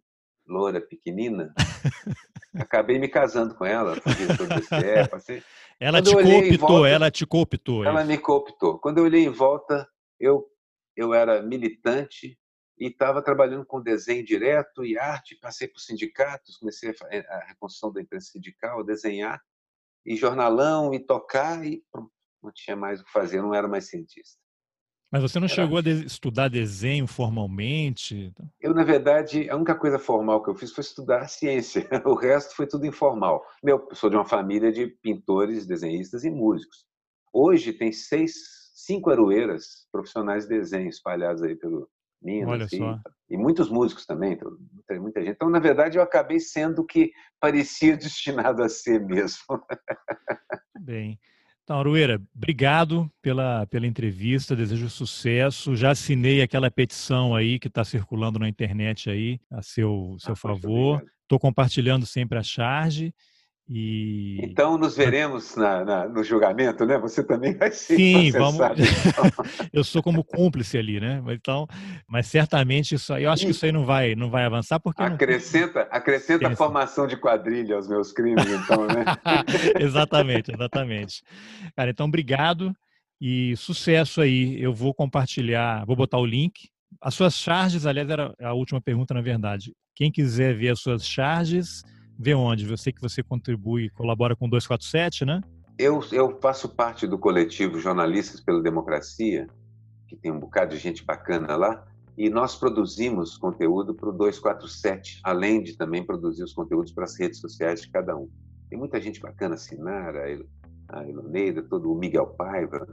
loura, 0.47 0.81
pequenina. 0.81 1.53
Acabei 2.55 2.97
me 2.97 3.07
casando 3.07 3.53
com 3.53 3.63
ela, 3.63 3.95
fui 4.01 4.13
diretor 4.15 4.47
do 4.47 4.55
DCE, 4.55 5.07
passei... 5.09 5.43
Ela 5.81 5.99
Quando 5.99 6.09
te 6.09 6.13
cooptou, 6.13 6.67
volta, 6.67 6.89
ela 6.89 7.09
te 7.09 7.25
cooptou. 7.25 7.83
Ela 7.83 8.03
me 8.05 8.15
cooptou. 8.15 8.77
Quando 8.77 8.99
eu 8.99 9.05
olhei 9.05 9.25
em 9.25 9.31
volta, 9.31 9.89
eu, 10.19 10.47
eu 10.95 11.11
era 11.11 11.41
militante 11.41 12.37
e 12.77 12.85
estava 12.85 13.19
trabalhando 13.19 13.65
com 13.65 13.81
desenho 13.81 14.23
direto 14.23 14.85
e 14.85 14.95
arte, 14.95 15.39
passei 15.41 15.67
por 15.67 15.79
sindicatos, 15.79 16.57
comecei 16.57 16.91
a, 16.91 17.35
a 17.35 17.45
reconstrução 17.45 17.91
da 17.91 17.99
imprensa 17.99 18.31
sindical, 18.31 18.81
a 18.81 18.83
desenhar, 18.83 19.41
e 20.05 20.15
jornalão, 20.15 20.93
e 20.93 20.99
tocar, 20.99 21.65
e 21.65 21.83
pronto, 21.91 22.11
não 22.43 22.51
tinha 22.53 22.75
mais 22.75 23.01
o 23.01 23.05
que 23.05 23.11
fazer, 23.11 23.41
não 23.41 23.53
era 23.53 23.67
mais 23.67 23.89
cientista. 23.89 24.39
Mas 25.11 25.21
você 25.21 25.39
não 25.39 25.47
Era... 25.47 25.53
chegou 25.53 25.77
a 25.77 25.81
de 25.81 26.05
estudar 26.05 26.47
desenho 26.47 27.05
formalmente? 27.05 28.33
Eu, 28.61 28.73
na 28.73 28.83
verdade, 28.83 29.49
a 29.49 29.55
única 29.57 29.75
coisa 29.75 29.99
formal 29.99 30.41
que 30.41 30.49
eu 30.49 30.55
fiz 30.55 30.71
foi 30.71 30.83
estudar 30.83 31.27
ciência. 31.27 31.87
O 32.05 32.15
resto 32.15 32.55
foi 32.55 32.65
tudo 32.65 32.85
informal. 32.85 33.43
Meu, 33.61 33.85
eu 33.89 33.95
sou 33.95 34.09
de 34.09 34.15
uma 34.15 34.25
família 34.25 34.71
de 34.71 34.87
pintores, 34.87 35.67
desenhistas 35.67 36.23
e 36.23 36.29
músicos. 36.29 36.85
Hoje 37.33 37.73
tem 37.73 37.91
seis, 37.91 38.33
cinco 38.73 39.09
aroeiras 39.09 39.87
profissionais 39.91 40.45
de 40.45 40.57
desenho 40.57 40.87
espalhados 40.87 41.43
aí 41.43 41.55
pelo 41.55 41.89
Minas. 42.21 42.49
Olha 42.49 42.67
e, 42.71 42.77
só. 42.77 42.99
e 43.29 43.37
muitos 43.37 43.69
músicos 43.69 44.05
também, 44.05 44.33
então, 44.33 44.55
muita, 44.71 45.01
muita 45.01 45.21
gente. 45.21 45.31
Então, 45.31 45.49
na 45.49 45.59
verdade, 45.59 45.97
eu 45.97 46.03
acabei 46.03 46.39
sendo 46.39 46.83
o 46.83 46.85
que 46.85 47.11
parecia 47.39 47.97
destinado 47.97 48.63
a 48.63 48.69
ser 48.69 49.03
mesmo. 49.05 49.61
Bem. 50.79 51.19
Então, 51.63 51.79
Arueira, 51.79 52.21
obrigado 52.35 53.09
pela, 53.21 53.65
pela 53.67 53.87
entrevista, 53.87 54.55
desejo 54.55 54.89
sucesso. 54.89 55.75
Já 55.75 55.91
assinei 55.91 56.41
aquela 56.41 56.71
petição 56.71 57.35
aí 57.35 57.59
que 57.59 57.67
está 57.67 57.83
circulando 57.83 58.39
na 58.39 58.49
internet 58.49 59.09
aí, 59.09 59.39
a 59.49 59.61
seu, 59.61 60.15
seu 60.19 60.33
ah, 60.33 60.35
favor. 60.35 61.03
Estou 61.21 61.39
compartilhando 61.39 62.05
sempre 62.05 62.37
a 62.37 62.43
charge. 62.43 63.13
E... 63.73 64.37
Então 64.43 64.77
nos 64.77 64.97
veremos 64.97 65.55
na, 65.55 65.85
na, 65.85 66.05
no 66.05 66.21
julgamento, 66.25 66.85
né? 66.85 66.97
Você 66.97 67.23
também 67.23 67.55
vai 67.55 67.71
ser 67.71 67.95
Sim, 67.95 68.29
vamos. 68.31 68.59
eu 69.71 69.81
sou 69.81 70.03
como 70.03 70.25
cúmplice 70.25 70.77
ali, 70.77 70.99
né? 70.99 71.23
Então, 71.29 71.65
mas 72.05 72.27
certamente 72.27 72.95
isso 72.95 73.13
aí, 73.13 73.23
eu 73.23 73.31
acho 73.31 73.45
que 73.45 73.51
isso 73.51 73.65
aí 73.65 73.71
não 73.71 73.85
vai, 73.85 74.13
não 74.13 74.29
vai 74.29 74.43
avançar 74.43 74.77
porque 74.77 75.01
acrescenta, 75.01 75.85
não... 75.85 75.87
acrescenta 75.89 76.49
a 76.49 76.55
formação 76.55 77.07
de 77.07 77.15
quadrilha 77.15 77.77
aos 77.77 77.87
meus 77.87 78.11
crimes, 78.11 78.45
então, 78.45 78.85
né? 78.87 79.05
exatamente, 79.79 80.51
exatamente. 80.51 81.23
Cara, 81.73 81.91
então 81.91 82.07
obrigado 82.07 82.75
e 83.21 83.55
sucesso 83.55 84.19
aí. 84.19 84.61
Eu 84.61 84.73
vou 84.73 84.93
compartilhar, 84.93 85.85
vou 85.85 85.95
botar 85.95 86.17
o 86.17 86.25
link. 86.25 86.67
As 86.99 87.13
suas 87.13 87.35
charges, 87.35 87.85
aliás, 87.85 88.09
era 88.09 88.33
a 88.41 88.51
última 88.51 88.81
pergunta, 88.81 89.13
na 89.13 89.21
verdade. 89.21 89.71
Quem 89.95 90.11
quiser 90.11 90.53
ver 90.57 90.71
as 90.71 90.81
suas 90.81 91.07
charges, 91.07 91.83
vê 92.21 92.33
onde? 92.33 92.69
Eu 92.69 92.77
sei 92.77 92.93
que 92.93 93.01
você 93.01 93.23
contribui, 93.23 93.89
colabora 93.89 94.35
com 94.35 94.45
o 94.45 94.49
247, 94.49 95.25
né? 95.25 95.41
Eu, 95.77 96.01
eu 96.11 96.39
faço 96.39 96.69
parte 96.69 97.07
do 97.07 97.17
coletivo 97.17 97.79
Jornalistas 97.79 98.39
pela 98.39 98.61
Democracia, 98.61 99.47
que 100.07 100.15
tem 100.15 100.31
um 100.31 100.39
bocado 100.39 100.75
de 100.75 100.81
gente 100.81 101.03
bacana 101.03 101.55
lá, 101.55 101.83
e 102.17 102.29
nós 102.29 102.55
produzimos 102.55 103.37
conteúdo 103.37 103.95
para 103.95 104.09
o 104.09 104.11
247, 104.11 105.21
além 105.23 105.63
de 105.63 105.75
também 105.75 106.05
produzir 106.05 106.43
os 106.43 106.53
conteúdos 106.53 106.91
para 106.91 107.05
as 107.05 107.19
redes 107.19 107.39
sociais 107.39 107.81
de 107.81 107.89
cada 107.89 108.15
um. 108.15 108.29
Tem 108.69 108.77
muita 108.77 109.01
gente 109.01 109.19
bacana, 109.19 109.55
a 109.55 109.57
Sinara, 109.57 110.25
a 110.89 111.05
Iloneida, 111.05 111.63
todo 111.63 111.91
o 111.91 111.97
Miguel 111.97 112.27
Paiva, 112.27 112.85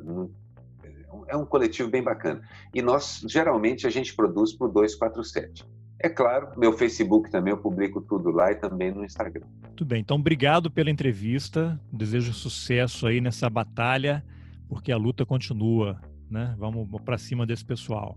é 1.27 1.37
um 1.37 1.45
coletivo 1.45 1.91
bem 1.91 2.03
bacana. 2.03 2.41
E 2.73 2.81
nós, 2.81 3.23
geralmente, 3.27 3.87
a 3.87 3.91
gente 3.91 4.15
produz 4.15 4.53
para 4.53 4.67
o 4.67 4.73
247. 4.73 5.67
É 6.01 6.09
claro, 6.09 6.51
meu 6.57 6.73
Facebook 6.73 7.29
também, 7.31 7.53
eu 7.53 7.59
publico 7.59 8.01
tudo 8.01 8.31
lá 8.31 8.53
e 8.53 8.55
também 8.55 8.93
no 8.93 9.05
Instagram. 9.05 9.47
Muito 9.63 9.85
bem, 9.85 10.01
então 10.01 10.17
obrigado 10.17 10.71
pela 10.71 10.91
entrevista. 10.91 11.79
Desejo 11.93 12.33
sucesso 12.33 13.07
aí 13.07 13.21
nessa 13.21 13.51
batalha, 13.51 14.25
porque 14.69 14.93
a 14.93 14.97
luta 14.97 15.27
continua, 15.27 16.01
né? 16.31 16.55
Vamos 16.57 16.89
para 17.03 17.19
cima 17.19 17.45
desse 17.45 17.65
pessoal. 17.65 18.17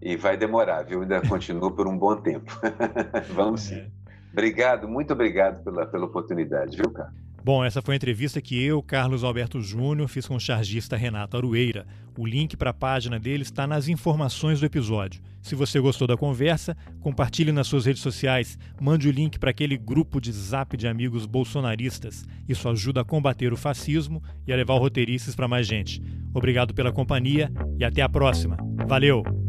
E 0.00 0.16
vai 0.16 0.36
demorar, 0.36 0.84
viu? 0.84 1.02
Ainda 1.02 1.20
continua 1.20 1.74
por 1.74 1.88
um 1.88 1.98
bom 1.98 2.16
tempo. 2.16 2.50
Vamos 3.34 3.62
sim. 3.62 3.74
É. 3.74 3.90
Obrigado, 4.32 4.88
muito 4.88 5.12
obrigado 5.12 5.62
pela, 5.64 5.86
pela 5.86 6.06
oportunidade, 6.06 6.76
viu, 6.76 6.90
cara? 6.90 7.12
Bom, 7.42 7.64
essa 7.64 7.80
foi 7.80 7.94
a 7.94 7.96
entrevista 7.96 8.40
que 8.40 8.62
eu, 8.62 8.82
Carlos 8.82 9.24
Alberto 9.24 9.62
Júnior, 9.62 10.08
fiz 10.08 10.26
com 10.26 10.36
o 10.36 10.40
chargista 10.40 10.96
Renato 10.96 11.36
Arueira. 11.36 11.86
O 12.18 12.26
link 12.26 12.54
para 12.54 12.70
a 12.70 12.74
página 12.74 13.18
dele 13.18 13.42
está 13.42 13.66
nas 13.66 13.88
informações 13.88 14.60
do 14.60 14.66
episódio. 14.66 15.22
Se 15.40 15.54
você 15.54 15.80
gostou 15.80 16.06
da 16.06 16.18
conversa, 16.18 16.76
compartilhe 17.00 17.50
nas 17.50 17.66
suas 17.66 17.86
redes 17.86 18.02
sociais, 18.02 18.58
mande 18.78 19.08
o 19.08 19.12
link 19.12 19.38
para 19.38 19.50
aquele 19.50 19.78
grupo 19.78 20.20
de 20.20 20.30
zap 20.32 20.76
de 20.76 20.86
amigos 20.86 21.24
bolsonaristas. 21.24 22.26
Isso 22.46 22.68
ajuda 22.68 23.00
a 23.00 23.04
combater 23.04 23.52
o 23.52 23.56
fascismo 23.56 24.22
e 24.46 24.52
a 24.52 24.56
levar 24.56 24.74
o 24.74 24.78
roteirices 24.78 25.34
para 25.34 25.48
mais 25.48 25.66
gente. 25.66 26.02
Obrigado 26.34 26.74
pela 26.74 26.92
companhia 26.92 27.50
e 27.78 27.84
até 27.84 28.02
a 28.02 28.08
próxima. 28.08 28.58
Valeu! 28.86 29.39